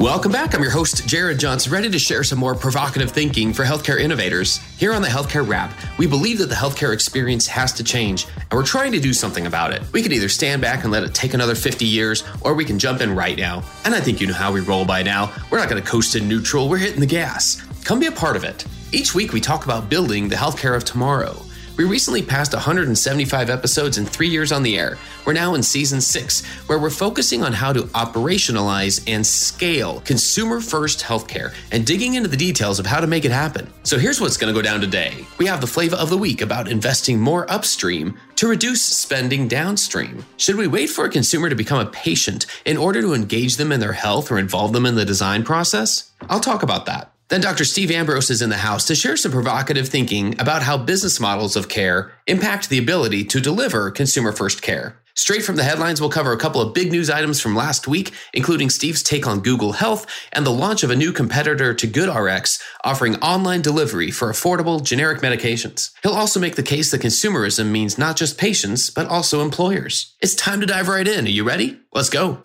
Welcome 0.00 0.32
back. 0.32 0.54
I'm 0.54 0.62
your 0.62 0.72
host, 0.72 1.06
Jared 1.06 1.38
Johnson, 1.38 1.70
ready 1.70 1.90
to 1.90 1.98
share 1.98 2.24
some 2.24 2.38
more 2.38 2.54
provocative 2.54 3.10
thinking 3.10 3.52
for 3.52 3.64
healthcare 3.66 4.00
innovators. 4.00 4.56
Here 4.78 4.94
on 4.94 5.02
the 5.02 5.08
Healthcare 5.08 5.46
Rap, 5.46 5.74
we 5.98 6.06
believe 6.06 6.38
that 6.38 6.46
the 6.46 6.54
healthcare 6.54 6.94
experience 6.94 7.46
has 7.48 7.74
to 7.74 7.84
change, 7.84 8.26
and 8.34 8.52
we're 8.54 8.64
trying 8.64 8.92
to 8.92 8.98
do 8.98 9.12
something 9.12 9.44
about 9.44 9.74
it. 9.74 9.82
We 9.92 10.02
can 10.02 10.12
either 10.12 10.30
stand 10.30 10.62
back 10.62 10.84
and 10.84 10.90
let 10.90 11.02
it 11.02 11.12
take 11.12 11.34
another 11.34 11.54
50 11.54 11.84
years, 11.84 12.24
or 12.40 12.54
we 12.54 12.64
can 12.64 12.78
jump 12.78 13.02
in 13.02 13.14
right 13.14 13.36
now. 13.36 13.62
And 13.84 13.94
I 13.94 14.00
think 14.00 14.22
you 14.22 14.26
know 14.26 14.32
how 14.32 14.50
we 14.50 14.60
roll 14.60 14.86
by 14.86 15.02
now. 15.02 15.34
We're 15.50 15.58
not 15.58 15.68
going 15.68 15.82
to 15.82 15.86
coast 15.86 16.16
in 16.16 16.26
neutral, 16.26 16.70
we're 16.70 16.78
hitting 16.78 17.00
the 17.00 17.04
gas. 17.04 17.60
Come 17.84 18.00
be 18.00 18.06
a 18.06 18.12
part 18.12 18.36
of 18.36 18.44
it. 18.44 18.64
Each 18.92 19.14
week, 19.14 19.34
we 19.34 19.40
talk 19.42 19.66
about 19.66 19.90
building 19.90 20.30
the 20.30 20.36
healthcare 20.36 20.74
of 20.74 20.86
tomorrow. 20.86 21.36
We 21.80 21.86
recently 21.86 22.20
passed 22.20 22.52
175 22.52 23.48
episodes 23.48 23.96
in 23.96 24.04
three 24.04 24.28
years 24.28 24.52
on 24.52 24.62
the 24.62 24.78
air. 24.78 24.98
We're 25.24 25.32
now 25.32 25.54
in 25.54 25.62
season 25.62 26.02
six, 26.02 26.44
where 26.66 26.78
we're 26.78 26.90
focusing 26.90 27.42
on 27.42 27.54
how 27.54 27.72
to 27.72 27.84
operationalize 27.94 29.02
and 29.06 29.26
scale 29.26 30.00
consumer 30.00 30.60
first 30.60 31.00
healthcare 31.00 31.54
and 31.72 31.86
digging 31.86 32.16
into 32.16 32.28
the 32.28 32.36
details 32.36 32.80
of 32.80 32.84
how 32.84 33.00
to 33.00 33.06
make 33.06 33.24
it 33.24 33.30
happen. 33.30 33.66
So 33.82 33.98
here's 33.98 34.20
what's 34.20 34.36
going 34.36 34.52
to 34.52 34.58
go 34.58 34.62
down 34.62 34.82
today. 34.82 35.24
We 35.38 35.46
have 35.46 35.62
the 35.62 35.66
flavor 35.66 35.96
of 35.96 36.10
the 36.10 36.18
week 36.18 36.42
about 36.42 36.68
investing 36.68 37.18
more 37.18 37.50
upstream 37.50 38.18
to 38.36 38.46
reduce 38.46 38.82
spending 38.82 39.48
downstream. 39.48 40.22
Should 40.36 40.56
we 40.56 40.66
wait 40.66 40.90
for 40.90 41.06
a 41.06 41.10
consumer 41.10 41.48
to 41.48 41.56
become 41.56 41.80
a 41.80 41.90
patient 41.90 42.44
in 42.66 42.76
order 42.76 43.00
to 43.00 43.14
engage 43.14 43.56
them 43.56 43.72
in 43.72 43.80
their 43.80 43.94
health 43.94 44.30
or 44.30 44.38
involve 44.38 44.74
them 44.74 44.84
in 44.84 44.96
the 44.96 45.06
design 45.06 45.44
process? 45.44 46.10
I'll 46.28 46.40
talk 46.40 46.62
about 46.62 46.84
that. 46.84 47.09
Then 47.30 47.40
Dr. 47.40 47.64
Steve 47.64 47.92
Ambrose 47.92 48.28
is 48.28 48.42
in 48.42 48.50
the 48.50 48.56
house 48.56 48.84
to 48.86 48.96
share 48.96 49.16
some 49.16 49.30
provocative 49.30 49.88
thinking 49.88 50.38
about 50.40 50.64
how 50.64 50.76
business 50.76 51.20
models 51.20 51.54
of 51.54 51.68
care 51.68 52.10
impact 52.26 52.68
the 52.68 52.78
ability 52.78 53.24
to 53.26 53.40
deliver 53.40 53.92
consumer 53.92 54.32
first 54.32 54.62
care. 54.62 54.96
Straight 55.14 55.44
from 55.44 55.54
the 55.54 55.62
headlines, 55.62 56.00
we'll 56.00 56.10
cover 56.10 56.32
a 56.32 56.38
couple 56.38 56.60
of 56.60 56.74
big 56.74 56.90
news 56.90 57.08
items 57.08 57.40
from 57.40 57.54
last 57.54 57.86
week, 57.86 58.12
including 58.32 58.68
Steve's 58.68 59.02
take 59.02 59.28
on 59.28 59.40
Google 59.40 59.72
Health 59.72 60.06
and 60.32 60.44
the 60.44 60.50
launch 60.50 60.82
of 60.82 60.90
a 60.90 60.96
new 60.96 61.12
competitor 61.12 61.72
to 61.72 61.86
GoodRx 61.86 62.60
offering 62.82 63.14
online 63.16 63.62
delivery 63.62 64.10
for 64.10 64.28
affordable 64.28 64.82
generic 64.82 65.20
medications. 65.20 65.92
He'll 66.02 66.14
also 66.14 66.40
make 66.40 66.56
the 66.56 66.64
case 66.64 66.90
that 66.90 67.02
consumerism 67.02 67.70
means 67.70 67.96
not 67.96 68.16
just 68.16 68.38
patients, 68.38 68.90
but 68.90 69.06
also 69.06 69.42
employers. 69.42 70.16
It's 70.20 70.34
time 70.34 70.60
to 70.62 70.66
dive 70.66 70.88
right 70.88 71.06
in. 71.06 71.26
Are 71.26 71.30
you 71.30 71.44
ready? 71.44 71.78
Let's 71.92 72.10
go. 72.10 72.42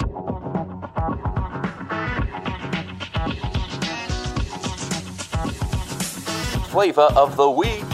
Flavor 6.76 7.04
of 7.16 7.38
the 7.38 7.50
week. 7.50 7.86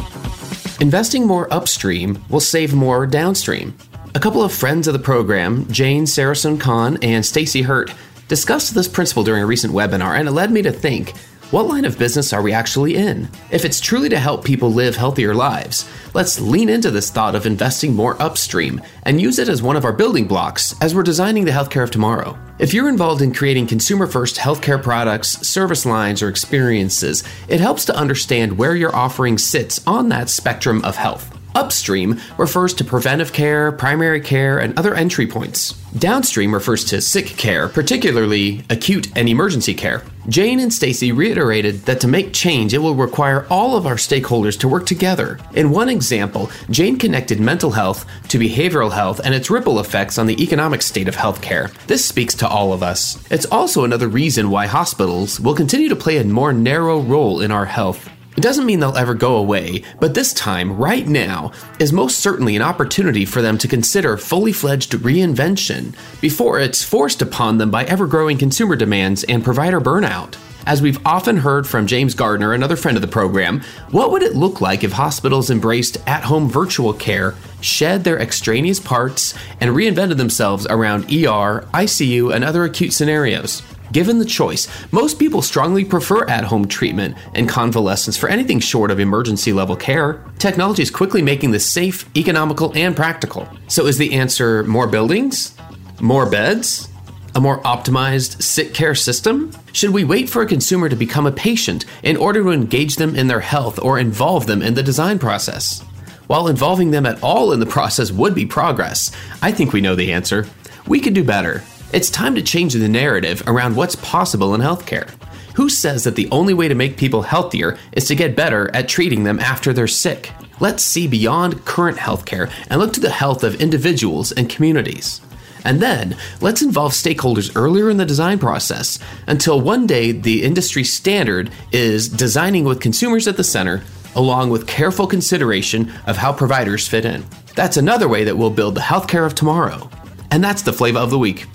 Investing 0.81 1.27
more 1.27 1.47
upstream 1.53 2.25
will 2.29 2.39
save 2.39 2.73
more 2.73 3.05
downstream. 3.05 3.77
A 4.15 4.19
couple 4.19 4.41
of 4.41 4.51
friends 4.51 4.87
of 4.87 4.93
the 4.93 4.99
program, 4.99 5.71
Jane 5.71 6.05
Sarasohn 6.05 6.59
Kahn 6.59 6.97
and 7.03 7.23
Stacy 7.23 7.61
Hurt, 7.61 7.93
discussed 8.27 8.73
this 8.73 8.87
principle 8.87 9.23
during 9.23 9.43
a 9.43 9.45
recent 9.45 9.71
webinar, 9.71 10.17
and 10.17 10.27
it 10.27 10.31
led 10.31 10.49
me 10.51 10.63
to 10.63 10.71
think 10.71 11.13
what 11.51 11.67
line 11.67 11.83
of 11.83 11.99
business 11.99 12.31
are 12.31 12.41
we 12.41 12.53
actually 12.53 12.95
in? 12.95 13.27
If 13.51 13.65
it's 13.65 13.81
truly 13.81 14.07
to 14.07 14.17
help 14.17 14.45
people 14.45 14.71
live 14.71 14.95
healthier 14.95 15.35
lives, 15.35 15.85
let's 16.13 16.39
lean 16.39 16.69
into 16.69 16.89
this 16.89 17.11
thought 17.11 17.35
of 17.35 17.45
investing 17.45 17.93
more 17.93 18.19
upstream 18.21 18.81
and 19.03 19.19
use 19.19 19.37
it 19.37 19.49
as 19.49 19.61
one 19.61 19.75
of 19.75 19.83
our 19.83 19.91
building 19.91 20.27
blocks 20.27 20.73
as 20.81 20.95
we're 20.95 21.03
designing 21.03 21.43
the 21.43 21.51
healthcare 21.51 21.83
of 21.83 21.91
tomorrow. 21.91 22.39
If 22.57 22.73
you're 22.73 22.87
involved 22.87 23.21
in 23.21 23.33
creating 23.33 23.67
consumer 23.67 24.07
first 24.07 24.37
healthcare 24.37 24.81
products, 24.81 25.45
service 25.45 25.85
lines, 25.85 26.21
or 26.21 26.29
experiences, 26.29 27.25
it 27.49 27.59
helps 27.59 27.83
to 27.85 27.95
understand 27.97 28.57
where 28.57 28.75
your 28.75 28.95
offering 28.95 29.37
sits 29.37 29.85
on 29.85 30.07
that 30.07 30.29
spectrum 30.29 30.81
of 30.85 30.95
health. 30.95 31.40
Upstream 31.55 32.19
refers 32.37 32.73
to 32.75 32.83
preventive 32.83 33.33
care, 33.33 33.71
primary 33.71 34.21
care, 34.21 34.59
and 34.59 34.77
other 34.77 34.95
entry 34.95 35.27
points. 35.27 35.73
Downstream 35.97 36.53
refers 36.53 36.85
to 36.85 37.01
sick 37.01 37.25
care, 37.25 37.67
particularly 37.67 38.63
acute 38.69 39.11
and 39.17 39.27
emergency 39.27 39.73
care. 39.73 40.03
Jane 40.29 40.59
and 40.59 40.71
Stacy 40.71 41.11
reiterated 41.11 41.81
that 41.81 41.99
to 42.01 42.07
make 42.07 42.31
change, 42.31 42.73
it 42.73 42.77
will 42.77 42.95
require 42.95 43.45
all 43.49 43.75
of 43.75 43.87
our 43.87 43.95
stakeholders 43.95 44.57
to 44.59 44.67
work 44.67 44.85
together. 44.85 45.39
In 45.53 45.71
one 45.71 45.89
example, 45.89 46.51
Jane 46.69 46.97
connected 46.97 47.39
mental 47.39 47.71
health 47.71 48.05
to 48.29 48.37
behavioral 48.37 48.91
health 48.91 49.19
and 49.23 49.33
its 49.33 49.49
ripple 49.49 49.79
effects 49.79 50.17
on 50.17 50.27
the 50.27 50.41
economic 50.41 50.81
state 50.81 51.07
of 51.07 51.15
healthcare. 51.15 51.73
This 51.87 52.05
speaks 52.05 52.35
to 52.35 52.47
all 52.47 52.71
of 52.71 52.83
us. 52.83 53.21
It's 53.31 53.47
also 53.47 53.83
another 53.83 54.07
reason 54.07 54.51
why 54.51 54.67
hospitals 54.67 55.39
will 55.39 55.55
continue 55.55 55.89
to 55.89 55.95
play 55.95 56.17
a 56.17 56.23
more 56.23 56.53
narrow 56.53 56.99
role 57.01 57.41
in 57.41 57.51
our 57.51 57.65
health. 57.65 58.09
It 58.37 58.41
doesn't 58.41 58.65
mean 58.65 58.79
they'll 58.79 58.95
ever 58.95 59.13
go 59.13 59.35
away, 59.35 59.83
but 59.99 60.13
this 60.13 60.33
time, 60.33 60.77
right 60.77 61.05
now, 61.05 61.51
is 61.79 61.91
most 61.91 62.19
certainly 62.19 62.55
an 62.55 62.61
opportunity 62.61 63.25
for 63.25 63.41
them 63.41 63.57
to 63.57 63.67
consider 63.67 64.15
fully 64.15 64.53
fledged 64.53 64.93
reinvention 64.93 65.93
before 66.21 66.57
it's 66.57 66.81
forced 66.81 67.21
upon 67.21 67.57
them 67.57 67.71
by 67.71 67.83
ever 67.85 68.07
growing 68.07 68.37
consumer 68.37 68.77
demands 68.77 69.25
and 69.25 69.43
provider 69.43 69.81
burnout. 69.81 70.37
As 70.65 70.81
we've 70.81 71.05
often 71.05 71.37
heard 71.37 71.67
from 71.67 71.87
James 71.87 72.13
Gardner, 72.13 72.53
another 72.53 72.77
friend 72.77 72.95
of 72.95 73.01
the 73.01 73.07
program, 73.07 73.61
what 73.89 74.11
would 74.11 74.23
it 74.23 74.35
look 74.35 74.61
like 74.61 74.83
if 74.83 74.93
hospitals 74.93 75.49
embraced 75.49 75.97
at 76.07 76.23
home 76.23 76.49
virtual 76.49 76.93
care, 76.93 77.35
shed 77.59 78.03
their 78.03 78.19
extraneous 78.19 78.79
parts, 78.79 79.33
and 79.59 79.71
reinvented 79.71 80.17
themselves 80.17 80.65
around 80.69 81.05
ER, 81.05 81.67
ICU, 81.73 82.33
and 82.33 82.45
other 82.45 82.63
acute 82.63 82.93
scenarios? 82.93 83.61
Given 83.91 84.19
the 84.19 84.25
choice, 84.25 84.67
most 84.91 85.19
people 85.19 85.41
strongly 85.41 85.83
prefer 85.83 86.25
at 86.29 86.45
home 86.45 86.67
treatment 86.67 87.17
and 87.35 87.49
convalescence 87.49 88.15
for 88.15 88.29
anything 88.29 88.59
short 88.59 88.89
of 88.89 88.99
emergency 88.99 89.51
level 89.51 89.75
care. 89.75 90.23
Technology 90.39 90.81
is 90.81 90.89
quickly 90.89 91.21
making 91.21 91.51
this 91.51 91.69
safe, 91.69 92.05
economical, 92.15 92.71
and 92.75 92.95
practical. 92.95 93.49
So, 93.67 93.87
is 93.87 93.97
the 93.97 94.13
answer 94.13 94.63
more 94.63 94.87
buildings? 94.87 95.55
More 95.99 96.29
beds? 96.29 96.87
A 97.35 97.41
more 97.41 97.61
optimized 97.63 98.41
sick 98.41 98.73
care 98.73 98.95
system? 98.95 99.51
Should 99.73 99.91
we 99.91 100.03
wait 100.03 100.29
for 100.29 100.41
a 100.41 100.47
consumer 100.47 100.87
to 100.87 100.95
become 100.95 101.25
a 101.25 101.31
patient 101.31 101.85
in 102.03 102.17
order 102.17 102.43
to 102.43 102.51
engage 102.51 102.95
them 102.95 103.15
in 103.15 103.27
their 103.27 103.39
health 103.39 103.79
or 103.79 103.99
involve 103.99 104.47
them 104.47 104.61
in 104.61 104.73
the 104.73 104.83
design 104.83 105.19
process? 105.19 105.81
While 106.27 106.47
involving 106.47 106.91
them 106.91 107.05
at 107.05 107.21
all 107.21 107.51
in 107.51 107.59
the 107.59 107.65
process 107.65 108.11
would 108.11 108.35
be 108.35 108.45
progress, 108.45 109.11
I 109.41 109.51
think 109.51 109.73
we 109.73 109.81
know 109.81 109.95
the 109.95 110.13
answer. 110.13 110.47
We 110.87 111.01
could 111.01 111.13
do 111.13 111.25
better. 111.25 111.61
It's 111.93 112.09
time 112.09 112.35
to 112.35 112.41
change 112.41 112.73
the 112.73 112.87
narrative 112.87 113.43
around 113.47 113.75
what's 113.75 113.97
possible 113.97 114.55
in 114.55 114.61
healthcare. 114.61 115.09
Who 115.55 115.67
says 115.67 116.05
that 116.05 116.15
the 116.15 116.29
only 116.31 116.53
way 116.53 116.69
to 116.69 116.75
make 116.75 116.95
people 116.95 117.21
healthier 117.21 117.77
is 117.91 118.05
to 118.07 118.15
get 118.15 118.33
better 118.33 118.73
at 118.73 118.87
treating 118.87 119.25
them 119.25 119.41
after 119.41 119.73
they're 119.73 119.87
sick? 119.87 120.31
Let's 120.61 120.85
see 120.85 121.05
beyond 121.05 121.65
current 121.65 121.97
healthcare 121.97 122.49
and 122.69 122.79
look 122.79 122.93
to 122.93 123.01
the 123.01 123.09
health 123.09 123.43
of 123.43 123.59
individuals 123.59 124.31
and 124.31 124.49
communities. 124.49 125.19
And 125.65 125.81
then, 125.81 126.15
let's 126.39 126.61
involve 126.61 126.93
stakeholders 126.93 127.51
earlier 127.57 127.89
in 127.89 127.97
the 127.97 128.05
design 128.05 128.39
process 128.39 128.97
until 129.27 129.59
one 129.59 129.85
day 129.85 130.13
the 130.13 130.43
industry 130.43 130.85
standard 130.85 131.51
is 131.73 132.07
designing 132.07 132.63
with 132.63 132.79
consumers 132.79 133.27
at 133.27 133.35
the 133.35 133.43
center, 133.43 133.83
along 134.15 134.49
with 134.49 134.65
careful 134.65 135.07
consideration 135.07 135.91
of 136.07 136.15
how 136.15 136.31
providers 136.31 136.87
fit 136.87 137.03
in. 137.03 137.25
That's 137.53 137.75
another 137.75 138.07
way 138.07 138.23
that 138.23 138.37
we'll 138.37 138.49
build 138.49 138.75
the 138.75 138.81
healthcare 138.81 139.25
of 139.25 139.35
tomorrow. 139.35 139.89
And 140.31 140.41
that's 140.41 140.61
the 140.61 140.71
flavor 140.71 140.99
of 140.99 141.09
the 141.09 141.19
week. 141.19 141.47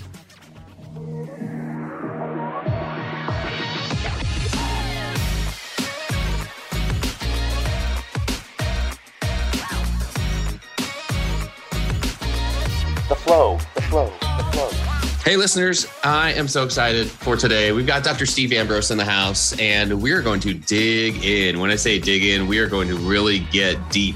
Hey, 15.27 15.35
listeners, 15.35 15.85
I 16.05 16.31
am 16.35 16.47
so 16.47 16.63
excited 16.63 17.05
for 17.07 17.35
today. 17.35 17.73
We've 17.73 17.85
got 17.85 18.01
Dr. 18.01 18.25
Steve 18.25 18.53
Ambrose 18.53 18.91
in 18.91 18.97
the 18.97 19.03
house, 19.03 19.51
and 19.59 20.01
we're 20.01 20.21
going 20.21 20.39
to 20.39 20.53
dig 20.53 21.21
in. 21.21 21.59
When 21.59 21.69
I 21.69 21.75
say 21.75 21.99
dig 21.99 22.23
in, 22.23 22.47
we 22.47 22.59
are 22.59 22.67
going 22.69 22.87
to 22.87 22.95
really 22.95 23.39
get 23.39 23.77
deep 23.91 24.15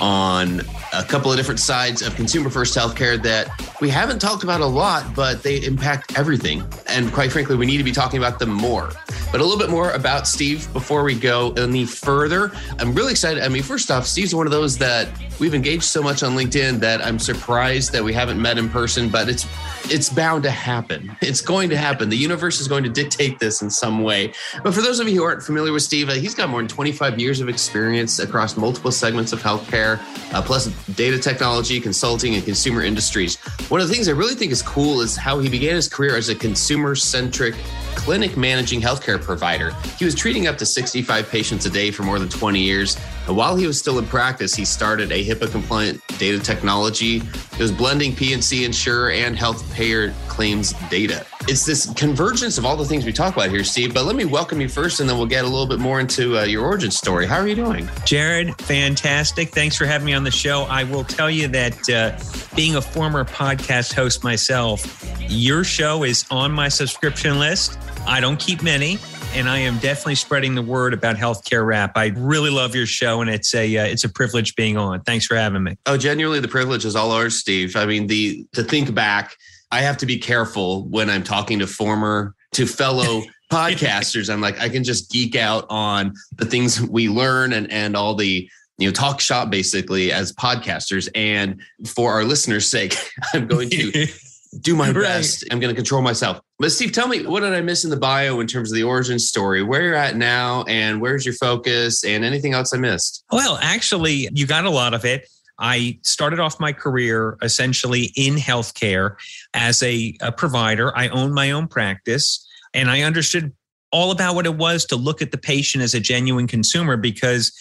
on 0.00 0.62
a 0.92 1.04
couple 1.04 1.30
of 1.30 1.36
different 1.36 1.60
sides 1.60 2.02
of 2.02 2.16
consumer 2.16 2.50
first 2.50 2.76
healthcare 2.76 3.22
that 3.22 3.46
we 3.80 3.88
haven't 3.88 4.18
talked 4.18 4.42
about 4.42 4.60
a 4.60 4.66
lot, 4.66 5.14
but 5.14 5.44
they 5.44 5.62
impact 5.64 6.18
everything. 6.18 6.64
And 6.88 7.12
quite 7.12 7.30
frankly, 7.30 7.54
we 7.54 7.64
need 7.64 7.78
to 7.78 7.84
be 7.84 7.92
talking 7.92 8.18
about 8.18 8.40
them 8.40 8.50
more. 8.50 8.90
But 9.30 9.40
a 9.40 9.44
little 9.44 9.60
bit 9.60 9.70
more 9.70 9.92
about 9.92 10.26
Steve 10.26 10.72
before 10.72 11.04
we 11.04 11.14
go 11.14 11.52
any 11.52 11.84
further. 11.84 12.50
I'm 12.80 12.96
really 12.96 13.12
excited. 13.12 13.44
I 13.44 13.48
mean, 13.48 13.62
first 13.62 13.92
off, 13.92 14.08
Steve's 14.08 14.34
one 14.34 14.46
of 14.46 14.50
those 14.50 14.76
that 14.78 15.08
we've 15.38 15.54
engaged 15.54 15.84
so 15.84 16.02
much 16.02 16.22
on 16.22 16.36
LinkedIn 16.36 16.80
that 16.80 17.04
I'm 17.04 17.18
surprised 17.18 17.92
that 17.92 18.02
we 18.02 18.12
haven't 18.12 18.40
met 18.40 18.58
in 18.58 18.68
person, 18.68 19.08
but 19.08 19.28
it's 19.28 19.46
it's 19.90 20.10
bound 20.10 20.42
to 20.42 20.50
happen. 20.50 21.16
It's 21.22 21.40
going 21.40 21.70
to 21.70 21.76
happen. 21.76 22.08
The 22.08 22.16
universe 22.16 22.60
is 22.60 22.68
going 22.68 22.84
to 22.84 22.90
dictate 22.90 23.38
this 23.38 23.62
in 23.62 23.70
some 23.70 24.02
way. 24.02 24.32
But 24.62 24.74
for 24.74 24.82
those 24.82 25.00
of 25.00 25.08
you 25.08 25.16
who 25.16 25.24
aren't 25.24 25.42
familiar 25.42 25.72
with 25.72 25.82
Steve, 25.82 26.10
uh, 26.10 26.12
he's 26.12 26.34
got 26.34 26.50
more 26.50 26.60
than 26.60 26.68
25 26.68 27.18
years 27.18 27.40
of 27.40 27.48
experience 27.48 28.18
across 28.18 28.56
multiple 28.56 28.92
segments 28.92 29.32
of 29.32 29.42
healthcare, 29.42 29.98
uh, 30.34 30.42
plus 30.42 30.66
data 30.94 31.18
technology, 31.18 31.80
consulting, 31.80 32.34
and 32.34 32.44
consumer 32.44 32.82
industries. 32.82 33.36
One 33.70 33.80
of 33.80 33.88
the 33.88 33.94
things 33.94 34.08
I 34.08 34.12
really 34.12 34.34
think 34.34 34.52
is 34.52 34.60
cool 34.60 35.00
is 35.00 35.16
how 35.16 35.38
he 35.38 35.48
began 35.48 35.74
his 35.74 35.88
career 35.88 36.16
as 36.16 36.28
a 36.28 36.34
consumer 36.34 36.94
centric 36.94 37.54
clinic 37.94 38.36
managing 38.36 38.80
healthcare 38.80 39.20
provider. 39.20 39.72
He 39.98 40.04
was 40.04 40.14
treating 40.14 40.46
up 40.46 40.58
to 40.58 40.66
65 40.66 41.28
patients 41.30 41.66
a 41.66 41.70
day 41.70 41.90
for 41.90 42.02
more 42.02 42.18
than 42.18 42.28
20 42.28 42.60
years. 42.60 42.96
And 43.28 43.36
while 43.36 43.56
he 43.56 43.66
was 43.66 43.78
still 43.78 43.98
in 43.98 44.06
practice, 44.06 44.54
he 44.54 44.64
started 44.64 45.12
a 45.12 45.22
HIPAA 45.22 45.52
compliant 45.52 46.00
data 46.18 46.38
technology. 46.38 47.18
It 47.18 47.58
was 47.58 47.70
blending 47.70 48.16
P&C 48.16 48.64
insurer 48.64 49.10
and 49.10 49.36
health 49.36 49.70
payer 49.74 50.14
claims 50.28 50.72
data. 50.88 51.26
It's 51.46 51.66
this 51.66 51.92
convergence 51.92 52.56
of 52.56 52.64
all 52.64 52.74
the 52.74 52.86
things 52.86 53.04
we 53.04 53.12
talk 53.12 53.34
about 53.36 53.50
here, 53.50 53.64
Steve. 53.64 53.92
But 53.92 54.06
let 54.06 54.16
me 54.16 54.24
welcome 54.24 54.62
you 54.62 54.68
first, 54.68 55.00
and 55.00 55.08
then 55.08 55.18
we'll 55.18 55.26
get 55.26 55.44
a 55.44 55.48
little 55.48 55.66
bit 55.66 55.78
more 55.78 56.00
into 56.00 56.38
uh, 56.38 56.44
your 56.44 56.64
origin 56.64 56.90
story. 56.90 57.26
How 57.26 57.36
are 57.36 57.46
you 57.46 57.54
doing? 57.54 57.88
Jared, 58.06 58.58
fantastic. 58.62 59.50
Thanks 59.50 59.76
for 59.76 59.84
having 59.84 60.06
me 60.06 60.14
on 60.14 60.24
the 60.24 60.30
show. 60.30 60.62
I 60.62 60.84
will 60.84 61.04
tell 61.04 61.30
you 61.30 61.48
that 61.48 61.90
uh, 61.90 62.18
being 62.56 62.76
a 62.76 62.82
former 62.82 63.24
podcast 63.26 63.92
host 63.92 64.24
myself, 64.24 65.04
your 65.20 65.64
show 65.64 66.02
is 66.02 66.24
on 66.30 66.50
my 66.50 66.68
subscription 66.68 67.38
list. 67.38 67.78
I 68.06 68.20
don't 68.20 68.40
keep 68.40 68.62
many, 68.62 68.96
and 69.34 69.48
I 69.48 69.58
am 69.58 69.78
definitely 69.78 70.14
spreading 70.14 70.54
the 70.54 70.62
word 70.62 70.94
about 70.94 71.16
healthcare 71.16 71.66
rap. 71.66 71.92
I 71.96 72.12
really 72.16 72.50
love 72.50 72.74
your 72.74 72.86
show, 72.86 73.20
and 73.20 73.30
it's 73.30 73.54
a 73.54 73.76
uh, 73.76 73.84
it's 73.84 74.04
a 74.04 74.08
privilege 74.08 74.56
being 74.56 74.76
on. 74.76 75.02
Thanks 75.02 75.26
for 75.26 75.36
having 75.36 75.62
me. 75.62 75.76
Oh, 75.86 75.96
genuinely, 75.96 76.40
the 76.40 76.48
privilege 76.48 76.84
is 76.84 76.96
all 76.96 77.12
ours, 77.12 77.36
Steve. 77.36 77.76
I 77.76 77.86
mean, 77.86 78.06
the 78.06 78.46
to 78.54 78.62
think 78.62 78.94
back, 78.94 79.36
I 79.70 79.80
have 79.80 79.96
to 79.98 80.06
be 80.06 80.18
careful 80.18 80.84
when 80.88 81.10
I'm 81.10 81.22
talking 81.22 81.58
to 81.58 81.66
former 81.66 82.34
to 82.52 82.66
fellow 82.66 83.22
podcasters. 83.52 84.32
I'm 84.32 84.40
like, 84.40 84.60
I 84.60 84.68
can 84.68 84.84
just 84.84 85.10
geek 85.10 85.36
out 85.36 85.66
on 85.68 86.14
the 86.36 86.46
things 86.46 86.80
we 86.80 87.08
learn 87.08 87.52
and 87.52 87.70
and 87.70 87.96
all 87.96 88.14
the 88.14 88.48
you 88.78 88.88
know 88.88 88.92
talk 88.92 89.20
shop 89.20 89.50
basically 89.50 90.12
as 90.12 90.32
podcasters 90.32 91.08
and 91.14 91.60
for 91.86 92.12
our 92.12 92.24
listeners 92.24 92.70
sake 92.70 92.94
i'm 93.34 93.46
going 93.46 93.68
to 93.68 94.06
do 94.60 94.74
my 94.74 94.86
right. 94.86 94.94
best. 94.94 95.44
I'm 95.50 95.60
going 95.60 95.74
to 95.74 95.76
control 95.76 96.02
myself. 96.02 96.40
But 96.58 96.72
Steve, 96.72 96.92
tell 96.92 97.08
me, 97.08 97.24
what 97.24 97.40
did 97.40 97.52
I 97.52 97.60
miss 97.60 97.84
in 97.84 97.90
the 97.90 97.96
bio 97.96 98.40
in 98.40 98.46
terms 98.46 98.70
of 98.70 98.76
the 98.76 98.82
origin 98.82 99.18
story? 99.18 99.62
Where 99.62 99.82
you're 99.82 99.94
at 99.94 100.16
now, 100.16 100.64
and 100.64 101.00
where's 101.00 101.24
your 101.24 101.34
focus, 101.34 102.04
and 102.04 102.24
anything 102.24 102.54
else 102.54 102.72
I 102.72 102.78
missed? 102.78 103.24
Well, 103.30 103.58
actually, 103.60 104.28
you 104.32 104.46
got 104.46 104.64
a 104.64 104.70
lot 104.70 104.94
of 104.94 105.04
it. 105.04 105.28
I 105.58 105.98
started 106.02 106.38
off 106.38 106.60
my 106.60 106.72
career 106.72 107.36
essentially 107.42 108.12
in 108.16 108.34
healthcare 108.34 109.16
as 109.54 109.82
a, 109.82 110.16
a 110.20 110.30
provider. 110.30 110.96
I 110.96 111.08
owned 111.08 111.34
my 111.34 111.50
own 111.50 111.66
practice, 111.68 112.46
and 112.74 112.90
I 112.90 113.02
understood 113.02 113.52
all 113.90 114.10
about 114.10 114.34
what 114.34 114.46
it 114.46 114.56
was 114.56 114.84
to 114.86 114.96
look 114.96 115.22
at 115.22 115.30
the 115.30 115.38
patient 115.38 115.82
as 115.82 115.94
a 115.94 116.00
genuine 116.00 116.46
consumer 116.46 116.96
because 116.96 117.52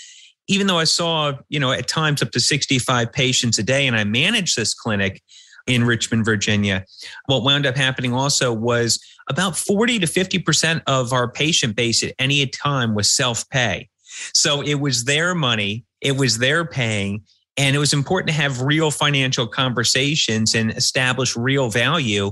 even 0.47 0.67
though 0.67 0.77
I 0.77 0.83
saw, 0.85 1.33
you 1.49 1.59
know, 1.59 1.71
at 1.71 1.87
times 1.87 2.21
up 2.21 2.31
to 2.31 2.39
65 2.39 3.11
patients 3.11 3.57
a 3.59 3.63
day 3.63 3.87
and 3.87 3.95
I 3.95 4.03
managed 4.03 4.55
this 4.55 4.73
clinic, 4.73 5.21
in 5.67 5.83
Richmond, 5.83 6.25
Virginia. 6.25 6.85
What 7.25 7.43
wound 7.43 7.65
up 7.65 7.75
happening 7.75 8.13
also 8.13 8.51
was 8.51 8.99
about 9.29 9.57
40 9.57 9.99
to 9.99 10.07
50% 10.07 10.81
of 10.87 11.13
our 11.13 11.29
patient 11.29 11.75
base 11.75 12.03
at 12.03 12.13
any 12.17 12.45
time 12.47 12.95
was 12.95 13.11
self 13.11 13.47
pay. 13.49 13.89
So 14.33 14.61
it 14.61 14.75
was 14.75 15.03
their 15.03 15.35
money, 15.35 15.85
it 16.01 16.17
was 16.17 16.39
their 16.39 16.65
paying. 16.65 17.23
And 17.57 17.75
it 17.75 17.79
was 17.79 17.91
important 17.91 18.27
to 18.27 18.35
have 18.35 18.61
real 18.61 18.91
financial 18.91 19.47
conversations 19.47 20.53
and 20.53 20.71
establish 20.71 21.35
real 21.35 21.69
value, 21.69 22.31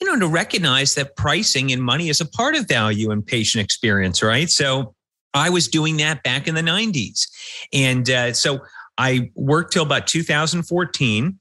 you 0.00 0.06
know, 0.06 0.18
to 0.18 0.26
recognize 0.26 0.96
that 0.96 1.14
pricing 1.16 1.70
and 1.70 1.80
money 1.80 2.08
is 2.08 2.20
a 2.20 2.26
part 2.26 2.56
of 2.56 2.66
value 2.66 3.12
and 3.12 3.24
patient 3.24 3.64
experience, 3.64 4.24
right? 4.24 4.50
So 4.50 4.96
I 5.34 5.50
was 5.50 5.68
doing 5.68 5.98
that 5.98 6.24
back 6.24 6.48
in 6.48 6.56
the 6.56 6.62
90s. 6.62 7.28
And 7.72 8.10
uh, 8.10 8.32
so 8.32 8.60
I 8.98 9.30
worked 9.34 9.72
till 9.72 9.82
about 9.82 10.06
2014. 10.06 11.38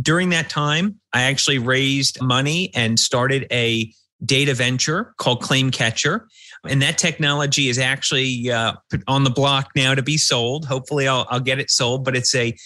During 0.00 0.28
that 0.30 0.50
time, 0.50 1.00
I 1.12 1.22
actually 1.22 1.58
raised 1.58 2.20
money 2.20 2.70
and 2.74 2.98
started 2.98 3.46
a 3.50 3.92
data 4.24 4.54
venture 4.54 5.14
called 5.16 5.42
Claim 5.42 5.70
Catcher. 5.70 6.26
And 6.68 6.82
that 6.82 6.98
technology 6.98 7.68
is 7.68 7.78
actually 7.78 8.50
uh, 8.50 8.74
on 9.06 9.24
the 9.24 9.30
block 9.30 9.70
now 9.76 9.94
to 9.94 10.02
be 10.02 10.18
sold. 10.18 10.64
Hopefully, 10.64 11.06
I'll, 11.06 11.26
I'll 11.30 11.40
get 11.40 11.58
it 11.58 11.70
sold, 11.70 12.04
but 12.04 12.16
it's 12.16 12.34
a 12.34 12.56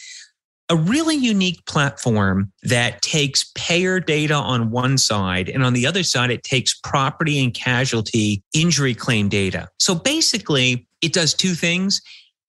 a 0.68 0.76
really 0.76 1.16
unique 1.16 1.66
platform 1.66 2.50
that 2.62 3.02
takes 3.02 3.50
payer 3.54 4.00
data 4.00 4.34
on 4.34 4.70
one 4.70 4.96
side, 4.96 5.50
and 5.50 5.62
on 5.62 5.74
the 5.74 5.86
other 5.86 6.02
side, 6.02 6.30
it 6.30 6.44
takes 6.44 6.72
property 6.82 7.42
and 7.44 7.52
casualty 7.52 8.42
injury 8.54 8.94
claim 8.94 9.28
data. 9.28 9.68
So 9.78 9.94
basically, 9.94 10.86
it 11.02 11.12
does 11.12 11.34
two 11.34 11.52
things 11.52 12.00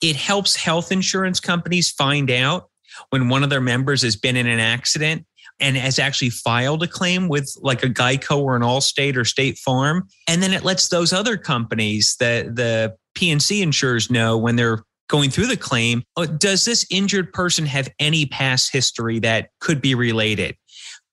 it 0.04 0.18
helps 0.18 0.56
health 0.56 0.92
insurance 0.92 1.40
companies 1.40 1.90
find 1.90 2.30
out 2.30 2.70
when 3.10 3.30
one 3.30 3.42
of 3.42 3.50
their 3.50 3.62
members 3.62 4.02
has 4.02 4.18
been 4.18 4.36
in 4.36 4.48
an 4.48 4.60
accident 4.60 5.26
and 5.62 5.78
has 5.78 5.98
actually 5.98 6.30
filed 6.30 6.84
a 6.84 6.88
claim 6.88 7.30
with 7.30 7.56
like 7.62 7.84
a 7.84 7.90
Geico 7.90 8.40
or 8.40 8.58
an 8.58 8.64
Allstate 8.64 9.16
or 9.16 9.24
State 9.24 9.58
Farm. 9.58 10.08
And 10.28 10.44
then 10.44 10.52
it 10.52 10.66
lets 10.66 10.90
those 10.90 11.14
other 11.14 11.38
companies, 11.38 12.18
the, 12.20 12.52
the 12.54 12.96
P&C 13.16 13.62
insurers 13.62 14.12
know 14.12 14.38
when 14.38 14.58
they're 14.58 14.84
going 15.08 15.30
through 15.30 15.48
the 15.48 15.58
claim, 15.58 16.04
oh, 16.18 16.26
does 16.26 16.66
this 16.66 16.86
injured 16.90 17.32
person 17.32 17.66
have 17.66 17.90
any 17.98 18.26
past 18.26 18.74
history 18.74 19.20
that 19.20 19.50
could 19.62 19.82
be 19.82 19.96
related? 19.96 20.58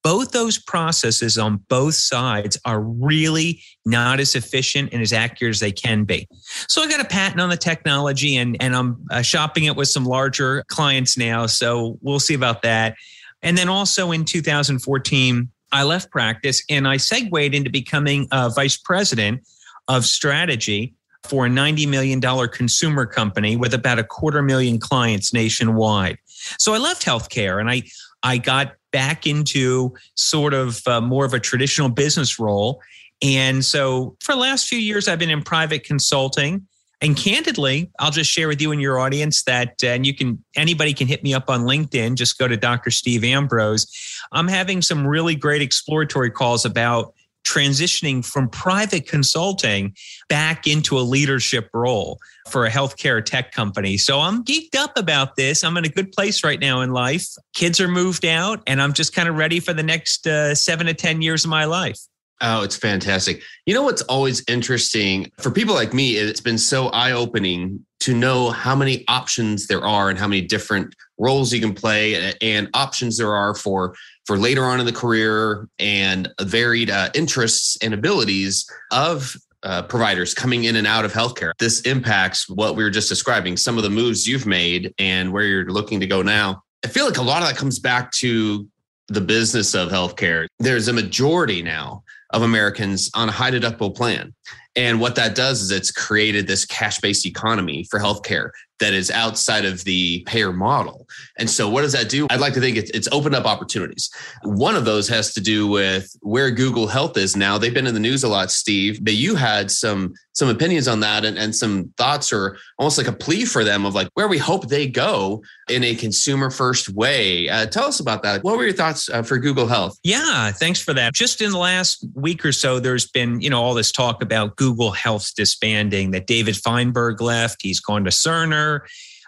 Both 0.02 0.32
those 0.32 0.58
processes 0.58 1.36
on 1.38 1.58
both 1.68 1.94
sides 1.94 2.58
are 2.64 2.80
really 2.80 3.62
not 3.84 4.20
as 4.20 4.34
efficient 4.34 4.92
and 4.92 5.02
as 5.02 5.12
accurate 5.12 5.54
as 5.54 5.60
they 5.60 5.72
can 5.72 6.04
be. 6.04 6.26
So 6.68 6.82
I 6.82 6.88
got 6.88 7.00
a 7.00 7.04
patent 7.04 7.40
on 7.40 7.50
the 7.50 7.56
technology 7.56 8.36
and, 8.36 8.56
and 8.60 8.74
I'm 8.74 9.04
uh, 9.10 9.22
shopping 9.22 9.64
it 9.64 9.76
with 9.76 9.88
some 9.88 10.04
larger 10.04 10.64
clients 10.68 11.18
now. 11.18 11.46
So 11.46 11.98
we'll 12.00 12.20
see 12.20 12.34
about 12.34 12.62
that. 12.62 12.96
And 13.42 13.56
then 13.56 13.68
also 13.68 14.12
in 14.12 14.24
2014, 14.24 15.48
I 15.72 15.82
left 15.84 16.10
practice 16.10 16.62
and 16.68 16.88
I 16.88 16.96
segued 16.96 17.54
into 17.54 17.70
becoming 17.70 18.26
a 18.32 18.50
vice 18.50 18.76
president 18.76 19.42
of 19.88 20.04
strategy 20.04 20.94
for 21.24 21.46
a 21.46 21.48
$90 21.48 21.88
million 21.88 22.20
consumer 22.48 23.06
company 23.06 23.56
with 23.56 23.74
about 23.74 23.98
a 23.98 24.04
quarter 24.04 24.42
million 24.42 24.78
clients 24.78 25.32
nationwide. 25.32 26.18
So 26.58 26.72
I 26.72 26.78
left 26.78 27.04
healthcare 27.04 27.60
and 27.60 27.70
I 27.70 27.82
I 28.22 28.38
got 28.38 28.74
back 28.92 29.26
into 29.26 29.94
sort 30.14 30.54
of 30.54 30.80
uh, 30.86 31.00
more 31.00 31.24
of 31.24 31.34
a 31.34 31.40
traditional 31.40 31.88
business 31.88 32.38
role. 32.38 32.80
And 33.22 33.64
so 33.64 34.16
for 34.20 34.32
the 34.32 34.40
last 34.40 34.66
few 34.66 34.78
years, 34.78 35.08
I've 35.08 35.18
been 35.18 35.30
in 35.30 35.42
private 35.42 35.84
consulting. 35.84 36.66
And 37.02 37.16
candidly, 37.16 37.90
I'll 37.98 38.10
just 38.10 38.30
share 38.30 38.46
with 38.46 38.60
you 38.60 38.72
and 38.72 38.80
your 38.80 38.98
audience 38.98 39.42
that, 39.44 39.76
uh, 39.82 39.88
and 39.88 40.04
you 40.04 40.14
can, 40.14 40.44
anybody 40.54 40.92
can 40.92 41.06
hit 41.06 41.22
me 41.22 41.32
up 41.32 41.48
on 41.48 41.62
LinkedIn. 41.62 42.16
Just 42.16 42.38
go 42.38 42.46
to 42.46 42.58
Dr. 42.58 42.90
Steve 42.90 43.24
Ambrose. 43.24 43.86
I'm 44.32 44.48
having 44.48 44.82
some 44.82 45.06
really 45.06 45.34
great 45.34 45.62
exploratory 45.62 46.30
calls 46.30 46.66
about 46.66 47.14
transitioning 47.44 48.24
from 48.24 48.48
private 48.48 49.06
consulting 49.06 49.94
back 50.28 50.66
into 50.66 50.98
a 50.98 51.00
leadership 51.00 51.68
role 51.72 52.18
for 52.48 52.66
a 52.66 52.70
healthcare 52.70 53.24
tech 53.24 53.52
company. 53.52 53.96
So 53.98 54.20
I'm 54.20 54.44
geeked 54.44 54.76
up 54.76 54.96
about 54.96 55.36
this. 55.36 55.64
I'm 55.64 55.76
in 55.76 55.84
a 55.84 55.88
good 55.88 56.12
place 56.12 56.44
right 56.44 56.60
now 56.60 56.80
in 56.80 56.90
life. 56.90 57.26
Kids 57.54 57.80
are 57.80 57.88
moved 57.88 58.24
out, 58.24 58.62
and 58.66 58.80
I'm 58.80 58.92
just 58.92 59.14
kind 59.14 59.28
of 59.28 59.36
ready 59.36 59.60
for 59.60 59.72
the 59.72 59.82
next 59.82 60.26
uh, 60.26 60.54
seven 60.54 60.86
to 60.86 60.94
10 60.94 61.22
years 61.22 61.44
of 61.44 61.50
my 61.50 61.64
life. 61.64 61.98
Oh, 62.40 62.62
it's 62.62 62.76
fantastic. 62.76 63.42
You 63.66 63.74
know 63.74 63.82
what's 63.82 64.02
always 64.02 64.42
interesting 64.48 65.30
for 65.38 65.50
people 65.50 65.74
like 65.74 65.92
me, 65.92 66.16
it's 66.16 66.40
been 66.40 66.58
so 66.58 66.88
eye 66.88 67.12
opening 67.12 67.84
to 68.00 68.14
know 68.14 68.50
how 68.50 68.74
many 68.74 69.04
options 69.08 69.66
there 69.66 69.84
are 69.84 70.08
and 70.08 70.18
how 70.18 70.26
many 70.26 70.40
different 70.40 70.94
roles 71.18 71.52
you 71.52 71.60
can 71.60 71.74
play 71.74 72.34
and 72.40 72.68
options 72.72 73.18
there 73.18 73.34
are 73.34 73.54
for 73.54 73.94
for 74.24 74.38
later 74.38 74.64
on 74.64 74.80
in 74.80 74.86
the 74.86 74.92
career 74.92 75.68
and 75.78 76.32
varied 76.40 76.88
uh, 76.88 77.10
interests 77.14 77.76
and 77.82 77.92
abilities 77.92 78.66
of 78.90 79.36
uh, 79.62 79.82
providers 79.82 80.32
coming 80.32 80.64
in 80.64 80.76
and 80.76 80.86
out 80.86 81.04
of 81.04 81.12
healthcare. 81.12 81.52
This 81.58 81.82
impacts 81.82 82.48
what 82.48 82.74
we 82.74 82.82
were 82.82 82.90
just 82.90 83.10
describing, 83.10 83.58
some 83.58 83.76
of 83.76 83.82
the 83.82 83.90
moves 83.90 84.26
you've 84.26 84.46
made 84.46 84.94
and 84.98 85.30
where 85.32 85.44
you're 85.44 85.66
looking 85.66 86.00
to 86.00 86.06
go 86.06 86.22
now. 86.22 86.62
I 86.82 86.88
feel 86.88 87.04
like 87.04 87.18
a 87.18 87.22
lot 87.22 87.42
of 87.42 87.48
that 87.48 87.58
comes 87.58 87.78
back 87.78 88.10
to 88.12 88.66
the 89.10 89.20
business 89.20 89.74
of 89.74 89.90
healthcare, 89.90 90.46
there's 90.60 90.88
a 90.88 90.92
majority 90.92 91.62
now 91.62 92.02
of 92.32 92.42
Americans 92.42 93.10
on 93.14 93.28
a 93.28 93.32
high 93.32 93.50
deductible 93.50 93.94
plan. 93.94 94.34
And 94.76 95.00
what 95.00 95.16
that 95.16 95.34
does 95.34 95.60
is 95.62 95.70
it's 95.70 95.90
created 95.90 96.46
this 96.46 96.64
cash 96.64 97.00
based 97.00 97.26
economy 97.26 97.84
for 97.90 97.98
healthcare 97.98 98.50
that 98.80 98.94
is 98.94 99.10
outside 99.10 99.64
of 99.64 99.84
the 99.84 100.24
payer 100.26 100.52
model. 100.52 101.06
And 101.38 101.48
so, 101.48 101.68
what 101.68 101.82
does 101.82 101.92
that 101.92 102.08
do? 102.08 102.26
I'd 102.30 102.40
like 102.40 102.54
to 102.54 102.60
think 102.60 102.76
it's, 102.76 103.08
opened 103.12 103.34
up 103.34 103.44
opportunities. 103.44 104.08
One 104.44 104.76
of 104.76 104.84
those 104.84 105.08
has 105.08 105.34
to 105.34 105.40
do 105.40 105.66
with 105.66 106.14
where 106.20 106.50
Google 106.50 106.86
Health 106.86 107.16
is 107.16 107.36
now. 107.36 107.58
They've 107.58 107.74
been 107.74 107.88
in 107.88 107.94
the 107.94 108.00
news 108.00 108.22
a 108.22 108.28
lot, 108.28 108.52
Steve, 108.52 109.04
but 109.04 109.14
you 109.14 109.34
had 109.34 109.70
some 109.70 110.14
some 110.32 110.48
opinions 110.48 110.86
on 110.88 111.00
that 111.00 111.24
and, 111.24 111.36
and 111.36 111.54
some 111.54 111.92
thoughts 111.98 112.32
or 112.32 112.56
almost 112.78 112.96
like 112.96 113.08
a 113.08 113.12
plea 113.12 113.44
for 113.44 113.64
them 113.64 113.84
of 113.84 113.94
like 113.94 114.08
where 114.14 114.28
we 114.28 114.38
hope 114.38 114.68
they 114.68 114.86
go 114.86 115.42
in 115.68 115.82
a 115.84 115.94
consumer 115.94 116.50
first 116.50 116.88
way. 116.90 117.48
Uh, 117.48 117.66
tell 117.66 117.84
us 117.84 118.00
about 118.00 118.22
that. 118.22 118.42
What 118.42 118.56
were 118.56 118.64
your 118.64 118.72
thoughts 118.72 119.10
uh, 119.10 119.22
for 119.22 119.38
Google 119.38 119.66
Health? 119.66 119.98
Yeah, 120.02 120.52
thanks 120.52 120.80
for 120.80 120.94
that. 120.94 121.14
Just 121.14 121.42
in 121.42 121.50
the 121.50 121.58
last 121.58 122.06
week 122.14 122.44
or 122.44 122.52
so, 122.52 122.78
there's 122.78 123.08
been, 123.08 123.40
you 123.40 123.50
know, 123.50 123.60
all 123.60 123.74
this 123.74 123.92
talk 123.92 124.22
about 124.22 124.56
Google 124.60 124.90
Health's 124.90 125.32
disbanding, 125.32 126.10
that 126.10 126.26
David 126.26 126.54
Feinberg 126.54 127.22
left. 127.22 127.62
He's 127.62 127.80
gone 127.80 128.04
to 128.04 128.10
Cerner. 128.10 128.80